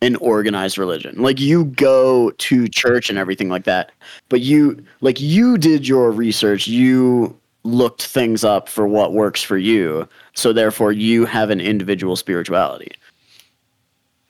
[0.00, 1.22] an organized religion?
[1.22, 3.92] Like you go to church and everything like that,
[4.28, 9.56] but you like you did your research, you looked things up for what works for
[9.56, 10.08] you.
[10.34, 12.92] So therefore you have an individual spirituality.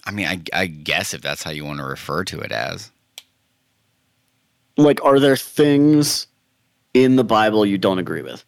[0.05, 2.91] I mean, I, I guess if that's how you want to refer to it as.
[4.77, 6.27] Like are there things
[6.95, 8.45] in the Bible you don't agree with?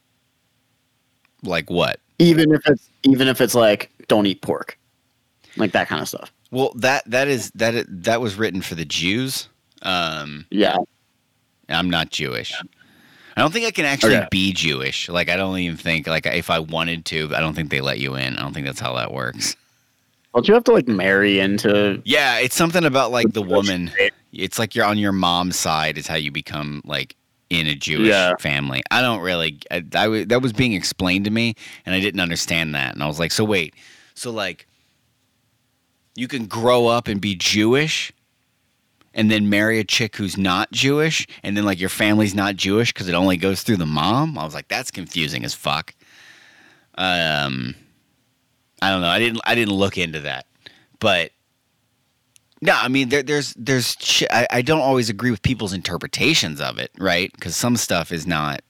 [1.42, 2.01] Like what?
[2.18, 4.79] Even if it's even if it's like don't eat pork.
[5.57, 6.33] Like that kind of stuff.
[6.51, 9.49] Well, that that is that that was written for the Jews.
[9.83, 10.77] Um, Yeah.
[11.68, 12.55] I'm not Jewish.
[13.37, 14.29] I don't think I can actually Okay.
[14.31, 15.09] be Jewish.
[15.09, 17.99] Like I don't even think like if I wanted to, I don't think they let
[17.99, 18.37] you in.
[18.37, 19.57] I don't think that's how that works.
[20.33, 23.90] Well, Don't you have to like marry into Yeah, it's something about like the woman.
[24.33, 27.14] It's like you're on your mom's side is how you become like
[27.51, 28.33] in a Jewish Yeah.
[28.40, 28.83] family.
[28.90, 29.59] I don't really.
[29.70, 31.55] I, I w- that was being explained to me,
[31.87, 32.94] and I didn't understand that.
[32.94, 33.75] And I was like, so wait,
[34.14, 34.66] so like
[36.16, 38.12] you can grow up and be Jewish.
[39.16, 42.92] And then marry a chick who's not Jewish, and then like your family's not Jewish
[42.92, 44.37] because it only goes through the mom.
[44.37, 45.94] I was like, that's confusing as fuck.
[46.96, 47.77] Um,
[48.83, 49.09] I don't know.
[49.09, 49.40] I didn't.
[49.44, 50.46] I didn't look into that,
[50.98, 51.31] but
[52.61, 52.74] no.
[52.74, 53.96] I mean, there, there's there's.
[54.31, 57.33] I, I don't always agree with people's interpretations of it, right?
[57.33, 58.62] Because some stuff is not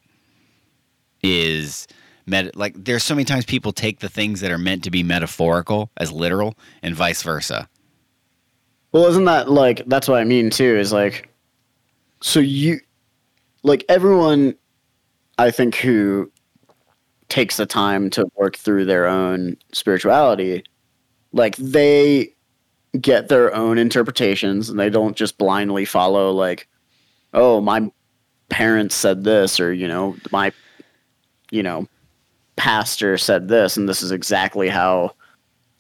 [1.23, 1.89] is
[2.27, 5.03] met like there's so many times people take the things that are meant to be
[5.03, 7.69] metaphorical as literal, and vice versa.
[8.95, 10.77] Well, isn't that like that's what I mean too?
[10.79, 11.29] Is like,
[12.23, 12.79] so you,
[13.65, 14.55] like everyone,
[15.37, 16.31] I think who
[17.29, 20.63] takes the time to work through their own spirituality,
[21.33, 22.37] like they
[23.01, 26.69] get their own interpretations and they don't just blindly follow like,
[27.33, 27.91] oh, my
[28.49, 30.53] parents said this or you know my,
[31.51, 31.89] you know,
[32.55, 35.11] pastor said this and this is exactly how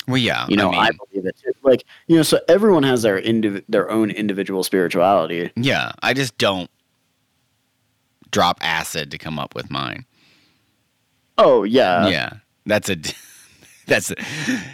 [0.06, 1.52] Well, yeah, you know, I I, believe it too.
[1.62, 5.50] Like, you know, so everyone has their indiv- their own individual spirituality.
[5.56, 6.70] yeah, I just don't
[8.30, 10.04] drop acid to come up with mine.
[11.38, 12.30] Oh yeah, yeah,
[12.66, 12.96] that's a
[13.86, 14.16] that's a,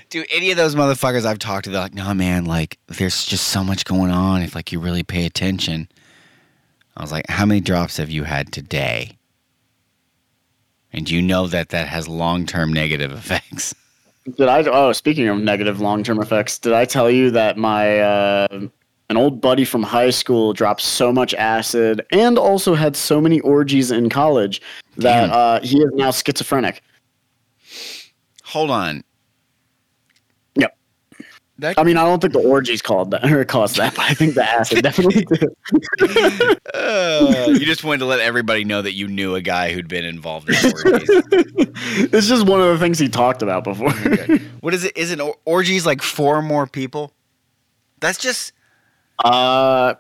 [0.08, 0.26] dude.
[0.32, 3.62] Any of those motherfuckers I've talked to, they're like, no, man, like there's just so
[3.62, 4.42] much going on.
[4.42, 5.88] If like you really pay attention,
[6.96, 9.16] I was like, how many drops have you had today?
[10.92, 13.74] And you know that that has long term negative effects.
[14.24, 14.62] Did I?
[14.64, 18.68] Oh, speaking of negative long term effects, did I tell you that my uh,
[19.10, 23.40] an old buddy from high school dropped so much acid and also had so many
[23.40, 24.62] orgies in college
[24.96, 26.82] that uh, he is now schizophrenic.
[28.44, 29.02] Hold on.
[30.54, 30.76] Yep.
[31.58, 34.14] That I mean, I don't think the orgies called that or caused that, but I
[34.14, 35.48] think the acid definitely did.
[37.28, 40.04] Uh, you just wanted to let everybody know that you knew a guy who'd been
[40.04, 41.08] involved in orgies.
[42.12, 43.90] it's just one of the things he talked about before.
[44.06, 44.38] Okay.
[44.60, 44.96] What is it?
[44.96, 47.12] Is it or- orgies like four or more people?
[48.00, 48.52] That's just
[49.24, 49.94] Uh,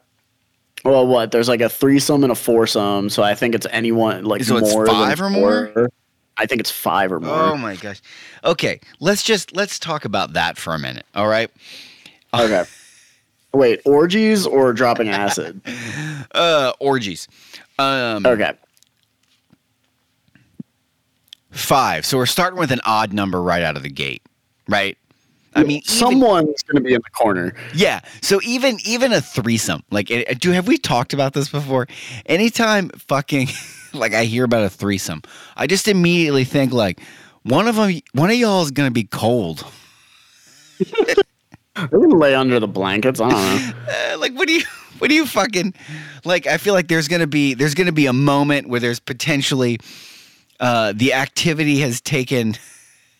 [0.84, 1.30] well, what?
[1.32, 4.72] There's like a threesome and a foursome, so I think it's anyone like So it's
[4.72, 5.68] more five or more?
[5.74, 5.90] four.
[6.36, 7.34] I think it's five or more.
[7.34, 8.00] Oh my gosh.
[8.44, 11.04] Okay, let's just let's talk about that for a minute.
[11.14, 11.50] All right.
[12.32, 12.64] Okay.
[13.52, 15.60] Wait, orgies or dropping acid?
[16.34, 17.28] Uh orgies.
[17.78, 18.52] Um Okay.
[21.50, 22.06] five.
[22.06, 24.22] So we're starting with an odd number right out of the gate,
[24.68, 24.96] right?
[25.56, 27.52] I mean, someone's going to be in the corner.
[27.74, 28.00] yeah.
[28.22, 31.88] So even even a threesome, like, eh, do have we talked about this before?
[32.26, 33.48] Anytime fucking,
[33.92, 35.22] like, I hear about a threesome,
[35.56, 37.00] I just immediately think like,
[37.42, 39.66] one of them, one of y'all is gonna be cold.
[41.76, 43.20] They can lay under the blankets.
[43.20, 43.72] I don't know.
[43.90, 44.62] Uh, like what do you
[44.98, 45.74] what do you fucking
[46.24, 49.78] like i feel like there's gonna be there's gonna be a moment where there's potentially
[50.60, 52.54] uh the activity has taken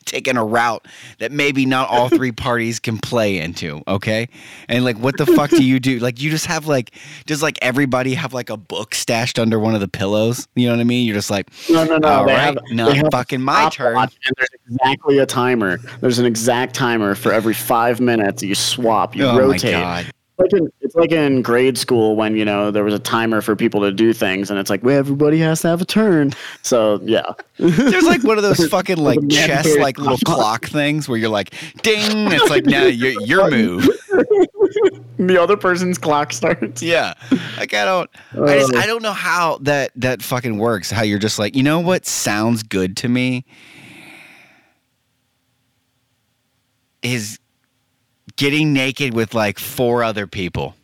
[0.07, 0.87] taking a route
[1.19, 4.29] that maybe not all three parties can play into, okay?
[4.69, 5.99] And like what the fuck do you do?
[5.99, 6.95] Like you just have like
[7.27, 10.49] does like everybody have like a book stashed under one of the pillows?
[10.55, 11.07] You know what I mean?
[11.07, 12.09] You're just like No, no, no.
[12.09, 13.97] all they right, have, have fucking my turn.
[13.97, 15.79] And there's exactly a timer.
[16.01, 18.43] There's an exact timer for every five minutes.
[18.43, 19.75] You swap, you Oh rotate.
[19.75, 20.07] my god.
[20.53, 23.57] Like in, it's like in grade school when you know there was a timer for
[23.57, 26.33] people to do things, and it's like, well, everybody has to have a turn.
[26.63, 30.67] So yeah, There's like one of those fucking like chess like little clock.
[30.67, 31.51] things where you're like
[31.83, 32.33] ding.
[32.33, 33.89] It's like now your your move.
[35.19, 36.83] the other person's clock starts.
[36.83, 37.15] Yeah.
[37.59, 38.79] Like I don't I just Uh.
[38.79, 40.91] I don't know how that that fucking works.
[40.91, 43.45] How you're just like, you know what sounds good to me
[47.03, 47.40] is
[48.41, 50.75] getting naked with like four other people.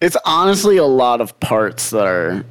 [0.00, 2.44] It's honestly a lot of parts that are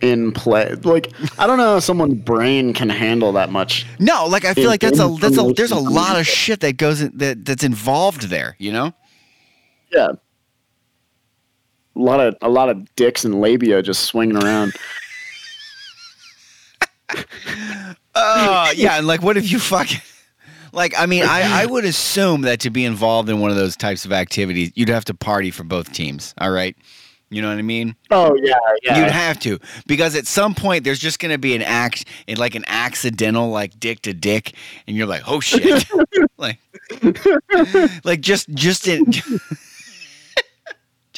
[0.00, 0.74] in play.
[0.74, 3.86] Like I don't know how someone's brain can handle that much.
[4.00, 6.58] No, like I feel In- like that's a that's a there's a lot of shit
[6.60, 8.92] that goes in, that that's involved there, you know?
[9.92, 10.08] Yeah.
[11.94, 14.74] A lot of a lot of dicks and labia just swinging around.
[18.20, 20.00] Oh, yeah, and like what if you fucking
[20.72, 23.76] like I mean, I I would assume that to be involved in one of those
[23.76, 26.76] types of activities, you'd have to party for both teams, all right?
[27.30, 27.94] You know what I mean?
[28.10, 28.98] Oh yeah, yeah.
[28.98, 32.54] You'd have to because at some point there's just going to be an act, like
[32.54, 34.54] an accidental, like dick to dick,
[34.86, 35.86] and you're like, oh shit,
[36.38, 36.58] like,
[38.04, 39.04] like just just in,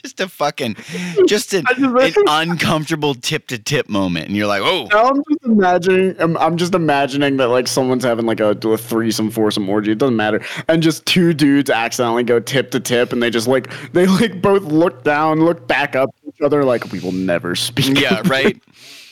[0.02, 0.76] just a fucking,
[1.26, 5.44] just an, an uncomfortable tip to tip moment, and you're like, oh, Now I'm just
[5.44, 6.16] imagining.
[6.18, 9.92] I'm, I'm just imagining that like someone's having like a, a threesome, foursome orgy.
[9.92, 13.48] It doesn't matter, and just two dudes accidentally go tip to tip, and they just
[13.48, 17.12] like they like both look down, look back up at each other, like we will
[17.12, 17.98] never speak.
[17.98, 18.60] yeah, right.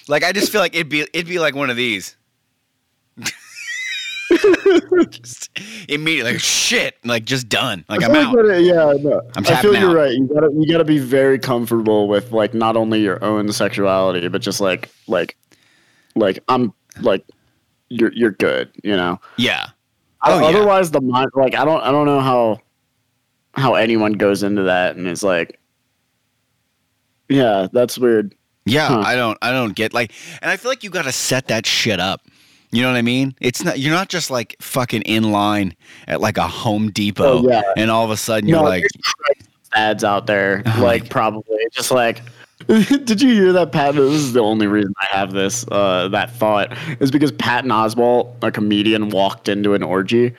[0.09, 2.17] Like I just feel like it'd be it'd be like one of these.
[5.11, 5.51] just
[5.89, 7.85] immediately like shit, like just done.
[7.89, 8.35] Like I'm out.
[8.61, 9.21] yeah, no.
[9.37, 10.13] I'm I feel tapping you're right.
[10.13, 14.43] You gotta you gotta be very comfortable with like not only your own sexuality, but
[14.43, 15.37] just like like
[16.15, 17.25] like I'm like
[17.89, 18.71] you're you're good.
[18.83, 19.21] You know.
[19.37, 19.67] Yeah.
[20.25, 20.47] Oh, yeah.
[20.47, 22.61] Otherwise, the mind like I don't I don't know how
[23.55, 25.59] how anyone goes into that and is like,
[27.29, 28.35] yeah, that's weird.
[28.65, 29.01] Yeah, Huh.
[29.01, 31.67] I don't I don't get like and I feel like you got to set that
[31.67, 32.23] shit up.
[32.71, 33.35] You know what I mean?
[33.41, 35.75] It's not you're not just like fucking in line
[36.07, 37.63] at like a Home Depot Oh, yeah.
[37.77, 38.85] and all of a sudden you're no, like
[39.75, 42.21] ads out there, Oh, like probably just like.
[42.67, 43.95] Did you hear that, Pat?
[43.95, 48.35] This is the only reason I have this uh, that thought is because Patton Oswalt,
[48.43, 50.35] a comedian, walked into an orgy,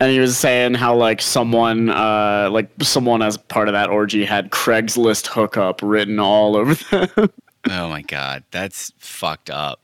[0.00, 4.24] and he was saying how like someone, uh, like someone as part of that orgy
[4.24, 7.10] had Craigslist hookup written all over them.
[7.70, 9.80] oh my god, that's fucked up.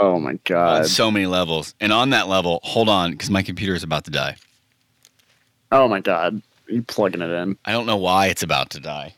[0.00, 0.86] Oh my on god!
[0.86, 1.74] so many levels.
[1.80, 4.36] And on that level, hold on cuz my computer is about to die.
[5.72, 6.42] Oh my god!
[6.68, 7.56] You plugging it in?
[7.64, 9.14] I don't know why it's about to die.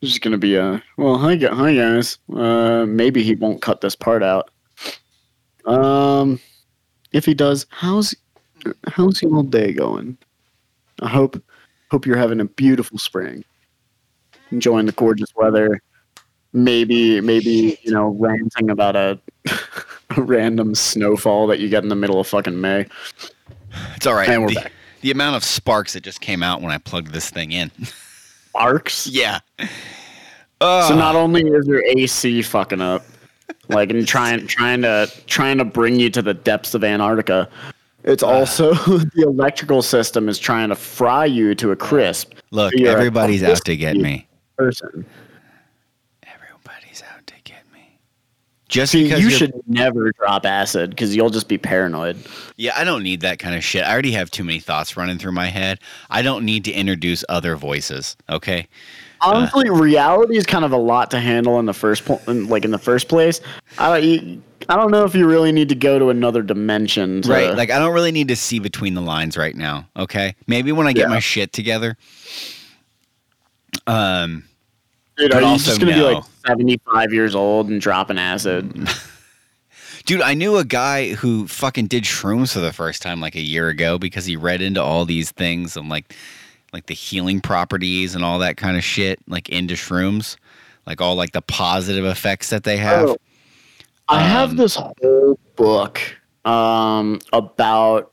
[0.00, 1.18] This is gonna be a well.
[1.18, 2.18] Hi, hi guys.
[2.32, 4.50] Uh, maybe he won't cut this part out.
[5.64, 6.38] Um,
[7.12, 8.14] if he does, how's
[8.86, 10.16] how's your old day going?
[11.02, 11.42] I hope
[11.90, 13.44] hope you're having a beautiful spring,
[14.50, 15.80] enjoying the gorgeous weather.
[16.52, 19.18] Maybe maybe you know ranting about a,
[20.16, 22.86] a random snowfall that you get in the middle of fucking May.
[23.96, 24.28] It's all right.
[24.28, 24.72] And we're the, back.
[25.02, 27.70] the amount of sparks that just came out when I plugged this thing in.
[28.54, 29.06] Arcs.
[29.10, 29.40] yeah.
[29.58, 29.66] So
[30.60, 33.04] Uh, not only is your AC fucking up,
[33.68, 37.48] like and trying trying to trying to bring you to the depths of Antarctica,
[38.04, 38.74] it's also
[39.14, 43.64] the electrical system is trying to fry you to a crisp look, a everybody's out
[43.64, 44.27] to get me.
[44.58, 45.06] Person.
[46.24, 47.98] Everybody's out to get me.
[48.68, 52.18] Just See, because you should never drop acid because you'll just be paranoid.
[52.56, 53.84] Yeah, I don't need that kind of shit.
[53.84, 55.78] I already have too many thoughts running through my head.
[56.10, 58.16] I don't need to introduce other voices.
[58.28, 58.66] Okay.
[59.20, 62.64] Honestly, reality is kind of a lot to handle in the first po- in, like
[62.64, 63.40] in the first place.
[63.76, 67.22] I don't, you, I don't know if you really need to go to another dimension.
[67.22, 67.56] To, Right.
[67.56, 69.88] Like I don't really need to see between the lines right now.
[69.96, 70.36] Okay.
[70.46, 71.14] Maybe when I get Yeah.
[71.14, 71.96] my shit together.
[73.86, 74.44] Um.
[75.18, 78.88] Dude, are you also just gonna be like seventy five years old and dropping acid?
[80.06, 83.42] Dude, I knew a guy who fucking did shrooms for the first time like a
[83.42, 86.14] year ago because he read into all these things and like
[86.72, 90.36] like the healing properties and all that kind of shit, like into shrooms,
[90.86, 93.10] like all like the positive effects that they have.
[93.10, 93.16] Oh,
[94.08, 96.00] I have Um, this whole book
[96.46, 98.10] um, about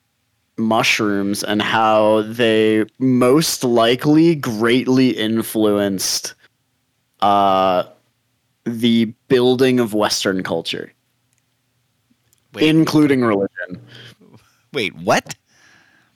[0.57, 6.33] mushrooms and how they most likely greatly influenced
[7.21, 7.83] uh,
[8.65, 10.91] the building of Western culture,
[12.53, 13.81] Wait, including religion.
[14.73, 15.35] wait, what?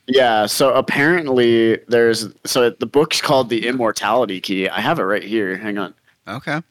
[0.08, 4.68] Yeah, so apparently there's so the book's called The Immortality Key.
[4.68, 5.56] I have it right here.
[5.56, 5.94] Hang on.
[6.28, 6.54] Okay.
[6.56, 6.64] Let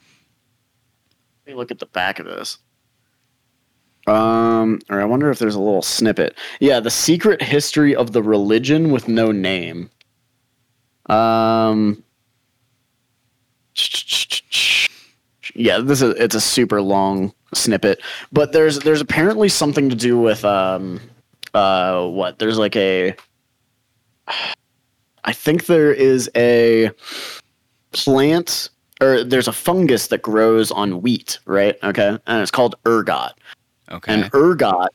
[1.46, 2.58] me look at the back of this.
[4.08, 6.36] Um, or I wonder if there's a little snippet.
[6.60, 9.90] Yeah, the secret history of the religion with no name.
[11.06, 12.02] Um,
[15.54, 18.00] yeah, this is it's a super long snippet,
[18.32, 21.00] but there's there's apparently something to do with um,
[21.54, 22.38] uh, what?
[22.38, 23.14] There's like a,
[25.24, 26.90] I think there is a
[27.92, 28.70] plant
[29.00, 31.76] or there's a fungus that grows on wheat, right?
[31.82, 33.32] Okay, and it's called ergot.
[33.90, 34.12] Okay.
[34.12, 34.90] And ergot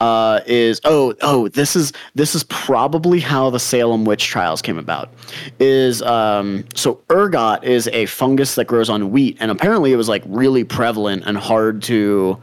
[0.00, 4.78] uh, is oh oh this is this is probably how the Salem witch trials came
[4.78, 5.12] about.
[5.58, 10.08] Is um, so ergot is a fungus that grows on wheat, and apparently it was
[10.08, 12.38] like really prevalent and hard to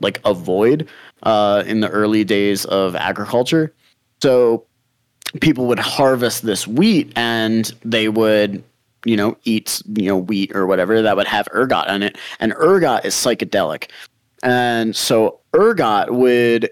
[0.00, 0.88] like avoid
[1.22, 3.74] uh, in the early days of agriculture.
[4.22, 4.64] So
[5.40, 8.62] people would harvest this wheat and they would
[9.04, 12.52] you know eat you know wheat or whatever that would have ergot on it and
[12.54, 13.88] ergot is psychedelic
[14.42, 16.70] and so ergot would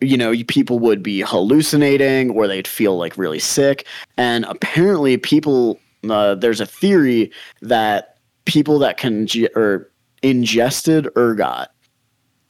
[0.00, 3.86] you know people would be hallucinating or they'd feel like really sick.
[4.16, 5.78] And apparently people
[6.08, 7.30] uh, there's a theory
[7.60, 9.90] that people that can or
[10.22, 11.68] ingested ergot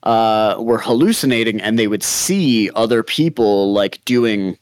[0.04, 4.56] uh, were hallucinating and they would see other people like doing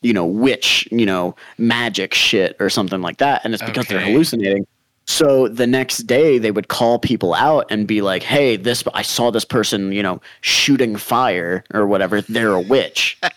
[0.00, 3.40] you know witch you know magic shit or something like that.
[3.44, 4.66] And it's because they're hallucinating
[5.10, 9.00] so the next day they would call people out and be like hey this i
[9.02, 13.18] saw this person you know shooting fire or whatever they're a witch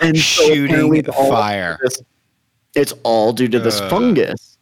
[0.00, 1.78] and Shooting all fire.
[1.82, 2.02] this-
[2.74, 3.88] it's all due to this Ugh.
[3.90, 4.58] fungus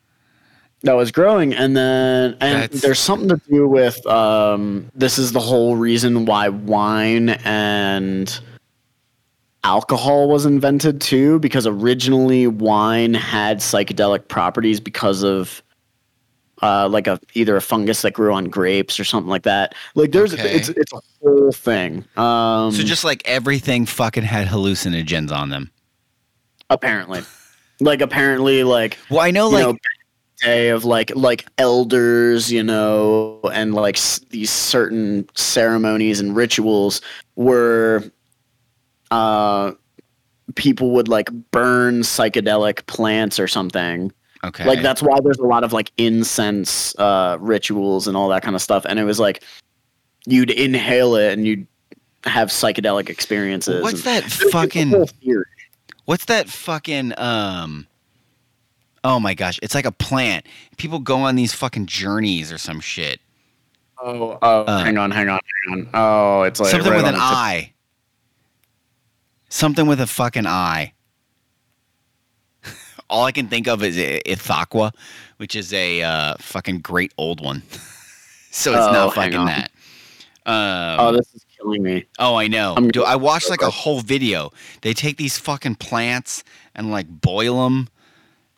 [0.83, 5.33] that was growing and then and That's- there's something to do with um this is
[5.33, 8.39] the whole reason why wine and
[9.65, 15.63] alcohol was invented too because originally wine had psychedelic properties because of
[16.63, 19.75] uh, like a either a fungus that grew on grapes or something like that.
[19.95, 20.51] Like there's Okay.
[20.53, 22.05] it's it's a whole thing.
[22.17, 25.71] Um, So just like everything fucking had hallucinogens on them.
[26.71, 27.23] apparently,
[27.81, 29.77] like apparently, like Well, I know like know,
[30.41, 37.01] day of like like elders, you know, and like s- these certain ceremonies and rituals
[37.37, 38.05] were
[39.13, 39.73] uh
[40.57, 44.11] people would like burn psychedelic plants or something.
[44.45, 44.65] okay.
[44.67, 48.57] Like that's why there's a lot of like incense uh rituals and all that kind
[48.57, 49.45] of stuff and it was like
[50.27, 51.67] you'd inhale it and you'd
[52.25, 53.83] have psychedelic experiences.
[53.83, 55.07] What's that There's- there's a fucking.
[56.05, 57.87] What's that fucking um
[59.05, 60.47] Oh my gosh, it's like a plant.
[60.77, 63.21] People go on these fucking journeys or some shit.
[64.01, 65.91] Oh, oh, Uh, hang on, hang on, hang on.
[65.95, 67.73] Oh, it's like Something right with an eye.
[69.53, 70.95] Something with a fucking eye.
[73.11, 74.93] All I can think of is I- Ithaqua,
[75.37, 77.63] which is a uh, fucking great old one.
[78.51, 79.71] so it's Oh, not fucking that.
[80.47, 82.07] Um, Oh, this is killing me.
[82.19, 82.73] Oh, I know.
[82.75, 84.53] I'm Dude, I watched like a whole video.
[84.81, 86.45] They take these fucking plants
[86.75, 87.89] and like boil them,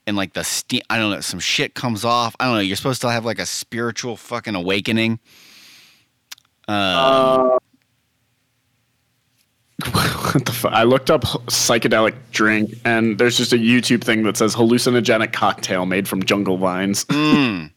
[0.07, 0.83] and like the steam.
[0.91, 1.21] I don't know.
[1.23, 2.37] Some shit comes off.
[2.39, 2.61] I don't know.
[2.61, 5.19] You're supposed to have like a spiritual fucking awakening.
[6.69, 7.59] Um, Uh,
[9.93, 10.73] what the fuck?
[10.73, 15.87] I looked up psychedelic drink, and there's just a YouTube thing that says hallucinogenic cocktail
[15.87, 17.05] made from jungle vines.
[17.07, 17.71] mm,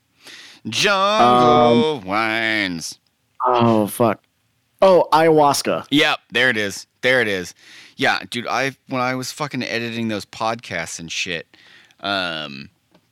[0.67, 2.99] jungle wines.
[3.45, 4.23] Oh fuck!
[4.81, 5.87] Oh, ayahuasca.
[5.89, 6.87] Yep, there it is.
[7.01, 7.53] There it is.
[7.97, 11.57] Yeah, dude, I when I was fucking editing those podcasts and shit,
[11.99, 12.69] um,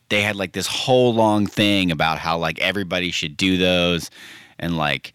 [0.10, 4.10] they had like this whole long thing about how like everybody should do those
[4.60, 5.14] and like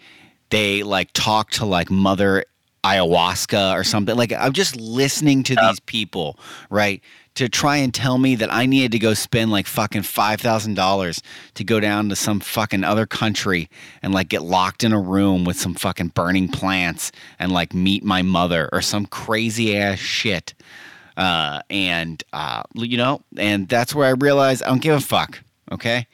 [0.50, 2.44] they like talk to like mother
[2.84, 4.16] ayahuasca or something.
[4.16, 6.38] Like I'm just listening to these people,
[6.70, 7.02] right?
[7.36, 10.74] To try and tell me that I needed to go spend like fucking five thousand
[10.74, 11.22] dollars
[11.54, 13.68] to go down to some fucking other country
[14.02, 18.04] and like get locked in a room with some fucking burning plants and like meet
[18.04, 20.54] my mother or some crazy ass shit.
[21.16, 25.40] Uh, and uh, you know, and that's where I realized I don't give a fuck.
[25.70, 26.06] Okay.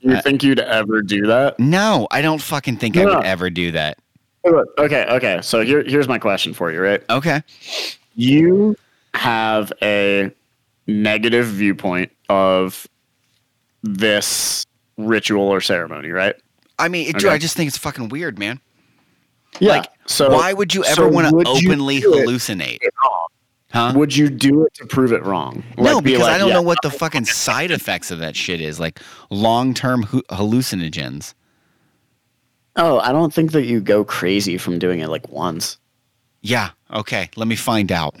[0.00, 1.58] You think you'd ever do that?
[1.58, 3.98] No, I don't fucking think I would ever do that.
[4.46, 5.40] Okay, okay.
[5.42, 6.80] So here, here's my question for you.
[6.80, 7.02] Right?
[7.10, 7.42] Okay.
[8.14, 8.76] You
[9.14, 10.30] have a
[10.86, 12.86] negative viewpoint of
[13.82, 14.66] this
[14.96, 16.36] ritual or ceremony, right?
[16.78, 17.34] I mean, it, dude, Okay.
[17.34, 18.60] I just think it's fucking weird, man.
[19.60, 19.78] Yeah.
[19.78, 22.78] Like, so Why would you ever so want to openly hallucinate?
[23.72, 23.92] Huh?
[23.96, 25.64] Would you do it to prove it wrong?
[25.76, 28.20] no, Like, be because like, I don't yeah, know what the fucking side effects of
[28.20, 28.78] that shit is.
[28.78, 31.34] Like long term hallucinogens.
[32.76, 35.78] Oh, I don't think that you go crazy from doing it like once.
[36.42, 36.70] Yeah.
[36.92, 37.30] Okay.
[37.36, 38.16] Let me find out.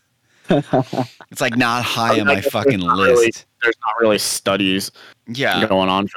[0.50, 3.46] it's like not high on my fucking there's not really- list.
[3.62, 4.90] there's not really studies
[5.28, 5.66] Yeah.
[5.66, 6.08] going on.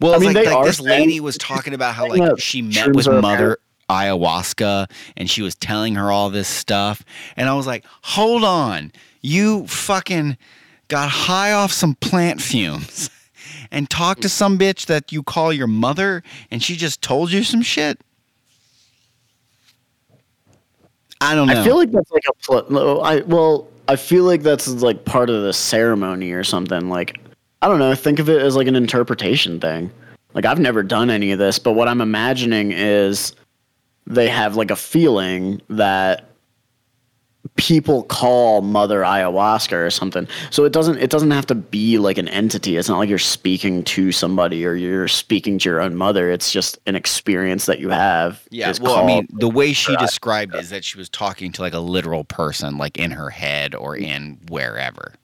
[0.00, 3.06] Well, I mean, like, like this lady was talking about how like she met with
[3.06, 3.58] Mother
[3.90, 7.04] Ayahuasca and she was telling her all this stuff,
[7.36, 10.38] and I was like, hold on, you fucking
[10.88, 13.10] got high off some plant fumes
[13.70, 17.42] and talked to some bitch that you call your mother, and she just told you
[17.44, 18.00] some shit.
[21.20, 21.60] I don't know.
[21.60, 25.30] I feel like that's like a pl- I well, I feel like that's like part
[25.30, 26.88] of the ceremony or something.
[26.88, 27.20] Like
[27.62, 27.94] I don't know.
[27.94, 29.90] Think of it as like an interpretation thing.
[30.32, 33.34] Like I've never done any of this, but what I'm imagining is
[34.06, 36.29] they have like a feeling that
[37.56, 40.28] people call mother ayahuasca or something.
[40.50, 42.76] So it doesn't it doesn't have to be like an entity.
[42.76, 46.30] It's not like you're speaking to somebody or you're speaking to your own mother.
[46.30, 48.46] It's just an experience that you have.
[48.50, 51.62] Yeah, well, I mean, the way she described it is that she was talking to
[51.62, 54.02] like a literal person, like in her head or mm.
[54.02, 55.14] in wherever.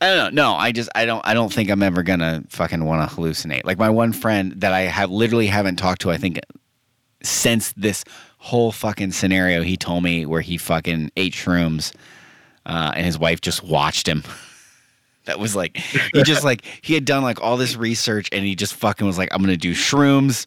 [0.00, 0.52] I don't know.
[0.52, 3.64] No, I just I don't I don't think I'm ever gonna fucking want to hallucinate.
[3.64, 6.40] Like my one friend that I have literally haven't talked to, I think
[7.22, 8.04] since this
[8.38, 11.92] whole fucking scenario he told me where he fucking ate shrooms
[12.66, 14.22] uh, and his wife just watched him.
[15.24, 18.54] That was like he just like he had done like all this research and he
[18.54, 20.46] just fucking was like I'm gonna do shrooms,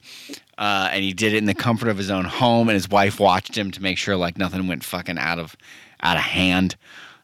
[0.57, 3.19] uh, and he did it in the comfort of his own home and his wife
[3.19, 5.55] watched him to make sure like nothing went fucking out of
[6.01, 6.77] out of hand.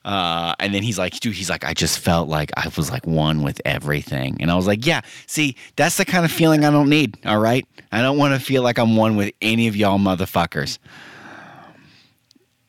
[0.07, 3.05] Uh, and then he's like, dude, he's like, I just felt like I was like
[3.05, 4.37] one with everything.
[4.39, 7.17] And I was like, yeah, see, that's the kind of feeling I don't need.
[7.25, 7.67] All right.
[7.91, 10.77] I don't want to feel like I'm one with any of y'all motherfuckers.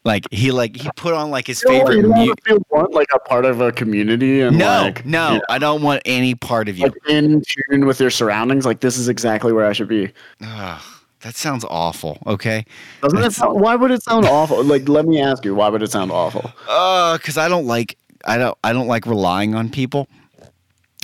[0.04, 2.90] Like he like he put on like his You favorite you mu- wanna feel one,
[2.92, 6.02] like a part of a community and No, like no, you know, I don't want
[6.06, 6.84] any part of you.
[6.86, 8.64] like in tune with your surroundings.
[8.66, 10.10] Like this is exactly where I should be.
[10.42, 10.80] Ugh,
[11.20, 12.18] that sounds awful.
[12.26, 12.64] Okay.
[13.02, 13.60] Doesn't it sound?
[13.60, 14.62] Why would it sound awful?
[14.62, 16.52] Like let me ask you, why would it sound awful?
[16.68, 20.08] Uh, because I don't like I don't I don't like relying on people.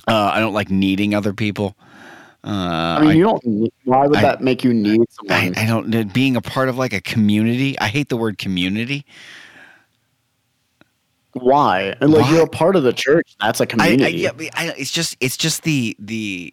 [0.06, 1.76] Uh, I don't like needing other people.
[2.44, 3.72] Uh, I mean, I, you don't.
[3.84, 5.00] Why would I- that make you need
[5.30, 5.58] I, someone?
[5.58, 7.78] I don't being a part of like a community.
[7.78, 9.06] I hate the word community.
[11.32, 11.94] why?
[12.00, 12.32] And like Why?
[12.32, 13.34] you're a part of the church.
[13.40, 14.04] That's a community.
[14.28, 16.52] I yeah, I, it's just it's just the the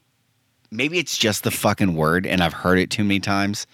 [0.71, 3.67] maybe it's just the fucking word, and I've heard it too many times.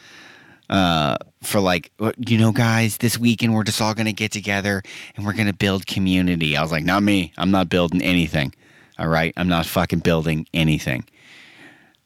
[0.69, 4.83] Uh, for like you know, guys, this weekend we're just all gonna get together
[5.15, 6.57] and we're gonna build community.
[6.57, 7.31] I was like, not me.
[7.37, 8.53] I'm not building anything.
[8.99, 11.05] All right, I'm not fucking building anything.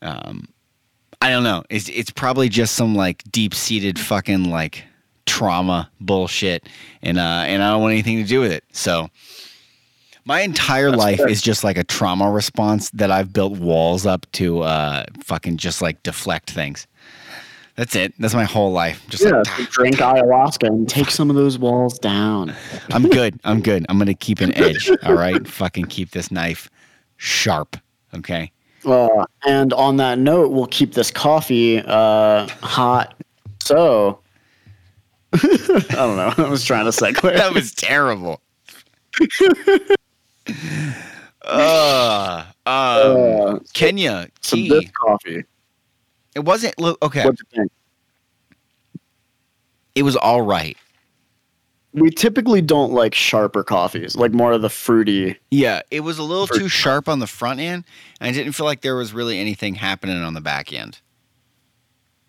[0.03, 0.49] Um,
[1.21, 1.63] I don't know.
[1.69, 4.83] It's it's probably just some like deep seated fucking like
[5.25, 6.67] trauma bullshit,
[7.01, 8.63] and uh, and I don't want anything to do with it.
[8.71, 9.09] So.
[10.25, 14.25] My entire That's life is just like a trauma response that I've built walls up
[14.33, 16.87] to uh, fucking just like deflect things.
[17.75, 18.13] That's it.
[18.19, 19.03] That's my whole life.
[19.09, 22.53] Just yeah, like drink ayahuasca and take some of those walls down.
[22.91, 23.39] I'm good.
[23.43, 23.85] I'm good.
[23.89, 24.91] I'm gonna keep an edge.
[25.03, 25.47] All right.
[25.47, 26.69] Fucking keep this knife
[27.17, 27.77] sharp.
[28.13, 28.51] Okay.
[28.85, 33.15] Uh, and on that note, we'll keep this coffee uh, hot.
[33.61, 34.19] So,
[35.33, 35.37] I
[35.89, 36.33] don't know.
[36.45, 37.21] I was trying to segue.
[37.21, 38.41] That was terrible.
[41.43, 44.69] Uh, um, Uh, Kenya tea.
[44.69, 45.43] this coffee.
[46.35, 46.79] It wasn't.
[46.79, 47.23] Look, okay.
[47.23, 47.71] What'd you think?
[49.95, 50.77] It was all right.
[51.93, 55.35] We typically don't like sharper coffees, like more of the fruity.
[55.49, 57.83] Yeah, it was a little For too sharp on the front end,
[58.21, 60.99] and I didn't feel like there was really anything happening on the back end.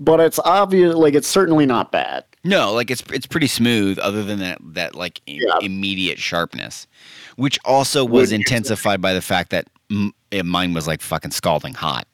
[0.01, 2.25] But it's obvious, like it's certainly not bad.
[2.43, 5.59] No, like it's it's pretty smooth, other than that that like Yeah.
[5.61, 6.89] immediate sharpness,
[7.37, 9.69] which also was Would intensified by the fact that
[10.33, 12.07] eh, mine was like fucking scalding hot.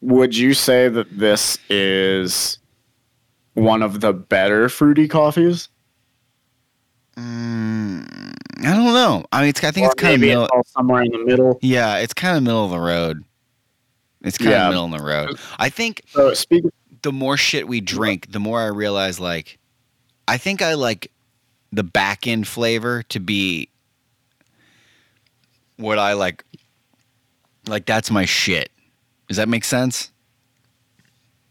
[0.00, 2.58] Would you say that this is
[3.54, 5.68] one of the better fruity coffees?
[7.16, 8.34] Mm,
[8.66, 9.24] I don't know.
[9.32, 10.48] I mean, it's I think Or it's kind of middle.
[10.52, 11.58] it's somewhere in the middle.
[11.62, 13.24] Yeah, it's kind of middle of the road.
[14.22, 14.64] It's kind Yeah.
[14.66, 15.38] of middle of the road.
[15.58, 16.70] I think So speaking,
[17.02, 19.58] the more shit we drink, the more I realize like
[20.26, 21.10] I think I like
[21.72, 23.68] the back end flavor to be
[25.76, 26.44] what I like
[27.66, 28.70] like that's my shit.
[29.28, 30.10] Does that make sense?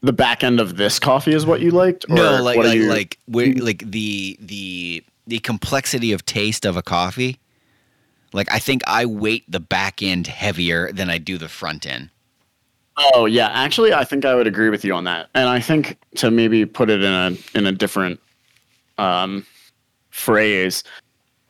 [0.04, 2.06] the back end of this coffee is what you liked.
[2.10, 6.66] Or no, like what like you- like where, like the the the complexity of taste
[6.66, 7.40] of a coffee.
[8.34, 12.10] Like I think I weight the back end heavier than I do the front end.
[12.98, 15.30] Oh yeah, actually, I think I would agree with you on that.
[15.34, 18.20] And I think to maybe put it in a in a different
[18.98, 19.46] um,
[20.10, 20.84] phrase.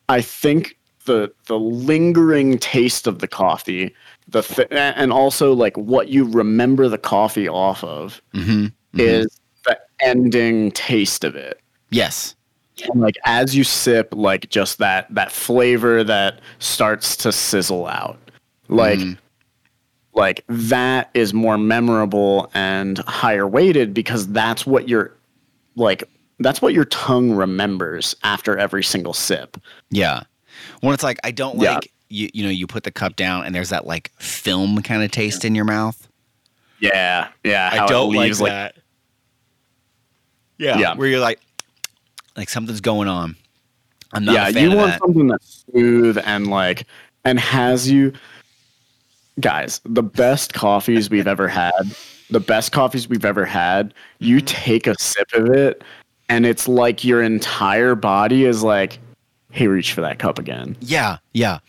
[0.10, 3.94] I think the the lingering taste of the coffee,
[4.28, 8.68] the th- and also like what you remember the coffee off of Mm-hmm.
[9.00, 11.60] is the ending taste of it.
[11.90, 12.36] yes.
[12.92, 18.18] And like as you sip, like just that that flavor that starts to sizzle out,
[18.68, 19.18] like Mhm.
[20.16, 25.14] like that is more memorable and higher weighted because that's what your
[25.76, 26.04] like
[26.40, 29.56] that's what your tongue remembers after every single sip.
[29.92, 30.24] Yeah.
[30.82, 31.76] When it's like I don't Yeah.
[31.76, 35.04] like you you know, you put the cup down and there's that like film kind
[35.04, 36.08] of taste in your mouth.
[36.80, 37.70] Yeah, yeah.
[37.72, 38.76] I don't like leaves, that.
[40.58, 40.78] Yeah.
[40.78, 40.96] Yeah.
[40.96, 41.40] Where you're like
[42.36, 43.36] like something's going on.
[44.14, 45.00] I'm not yeah, a fan you want that.
[45.00, 46.86] something that's smooth and like
[47.26, 48.14] and has you
[49.40, 51.72] guys, the best coffees we've ever had,
[52.30, 54.46] the best coffees we've ever had, you Mm-hmm.
[54.46, 55.84] take a sip of it
[56.30, 59.00] and it's like your entire body is like,
[59.54, 60.76] hey, reach for that cup again.
[60.82, 61.60] Yeah, yeah.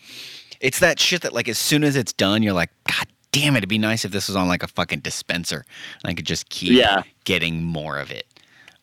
[0.59, 3.59] It's that shit that like as soon as it's done, you're like, God damn it,
[3.59, 5.65] it'd be nice if this was on like a fucking dispenser.
[6.03, 7.03] And I could just keep Yeah.
[7.25, 8.25] getting more of it.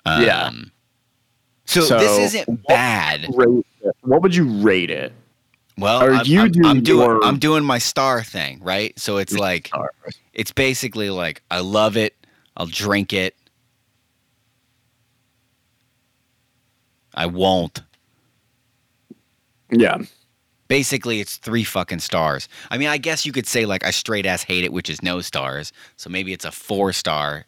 [0.06, 0.44] Yeah.
[0.46, 0.70] Um,
[1.64, 3.26] So, So, this isn't what- bad.
[3.34, 3.64] Rate.
[4.02, 5.12] What would you rate it?
[5.78, 8.96] Well, Or I'm, you I'm, do I'm doing your- I'm doing my star thing, right?
[8.98, 9.70] So it's like
[10.34, 12.14] it's basically like I love it.
[12.56, 13.34] I'll drink it.
[17.14, 17.80] I won't.
[19.72, 19.98] Yeah.
[20.68, 22.48] Basically, it's three fucking stars.
[22.70, 25.02] I mean, I guess you could say like I straight ass hate it, which is
[25.02, 25.72] no stars.
[25.96, 27.44] So maybe it's a four star,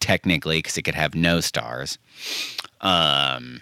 [0.00, 1.98] technically, because it could have no stars.
[2.80, 3.60] Um,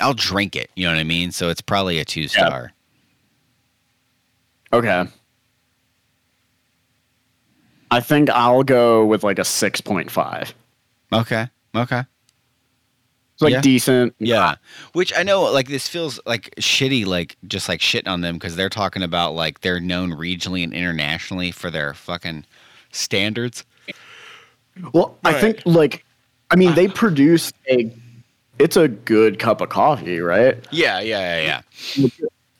[0.00, 0.70] I'll drink it.
[0.74, 1.32] You know what I mean?
[1.32, 2.72] So it's probably a two star.
[4.72, 5.04] Okay.
[7.90, 10.52] I think I'll go with like a 6.5.
[11.12, 11.48] Okay.
[11.76, 12.02] Okay.
[13.34, 13.60] It's like Yeah.
[13.60, 14.14] decent.
[14.20, 14.54] Yeah.
[14.92, 18.54] Which I know, like, this feels like shitty, like, just like shitting on them because
[18.56, 22.44] they're talking about, like, they're known regionally and internationally for their fucking
[22.92, 23.64] standards.
[24.92, 25.40] Well, I Right.
[25.40, 26.04] think like
[26.50, 27.92] I mean they produce a
[28.60, 30.56] it's a good cup of coffee, right?
[30.70, 31.00] Yeah.
[31.00, 31.40] Yeah.
[31.42, 31.62] Yeah.
[31.96, 32.08] Yeah.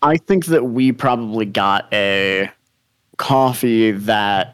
[0.02, 2.50] I think that we probably got a
[3.16, 4.53] coffee that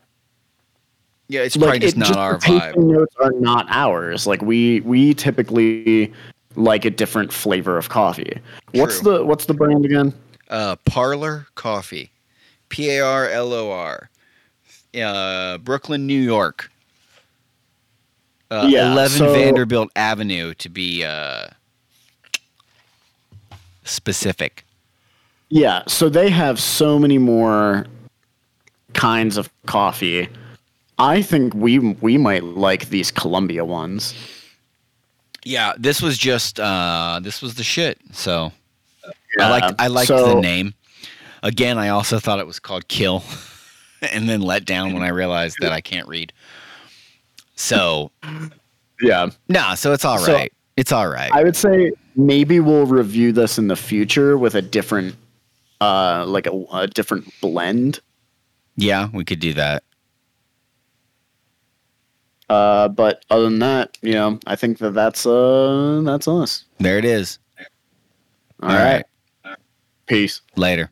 [1.30, 1.42] Yeah.
[1.42, 2.76] It's probably like just it- not our the vibe.
[2.76, 4.26] notes are not ours.
[4.26, 6.12] Like we we typically
[6.56, 8.38] like a different flavor of coffee.
[8.72, 10.12] What's the what's the brand again?
[10.48, 12.10] Uh, Parlor Coffee.
[12.68, 14.10] P A R L O R.
[15.00, 16.70] Uh, Brooklyn, New York.
[18.50, 21.46] Uh, Yeah, 11 so- Vanderbilt Avenue to be uh,
[23.84, 24.64] specific.
[25.48, 27.86] Yeah, so they have so many more
[28.92, 30.28] kinds of coffee.
[31.00, 34.14] I think we we might like these Colombia ones.
[35.44, 37.98] Yeah, this was just uh this was the shit.
[38.12, 38.52] So
[39.04, 40.74] I Yeah, liked I liked so- the name.
[41.42, 43.24] Again, I also thought it was called Kill,
[44.02, 46.34] and then let down when I realized that I can't read.
[47.56, 48.10] So
[49.00, 50.50] Yeah, nah, so it's all right.
[50.52, 51.30] So- it's all right.
[51.32, 55.14] I would say maybe we'll review this in the future with a different,
[55.80, 58.00] uh, like a, a different blend.
[58.76, 59.82] yeah, we could do that.
[62.50, 66.64] Uh, but other than that, you know, I think that that's uh that's us.
[66.78, 67.38] There it is.
[68.60, 69.04] All right.
[70.06, 70.42] Peace.
[70.56, 70.90] Later.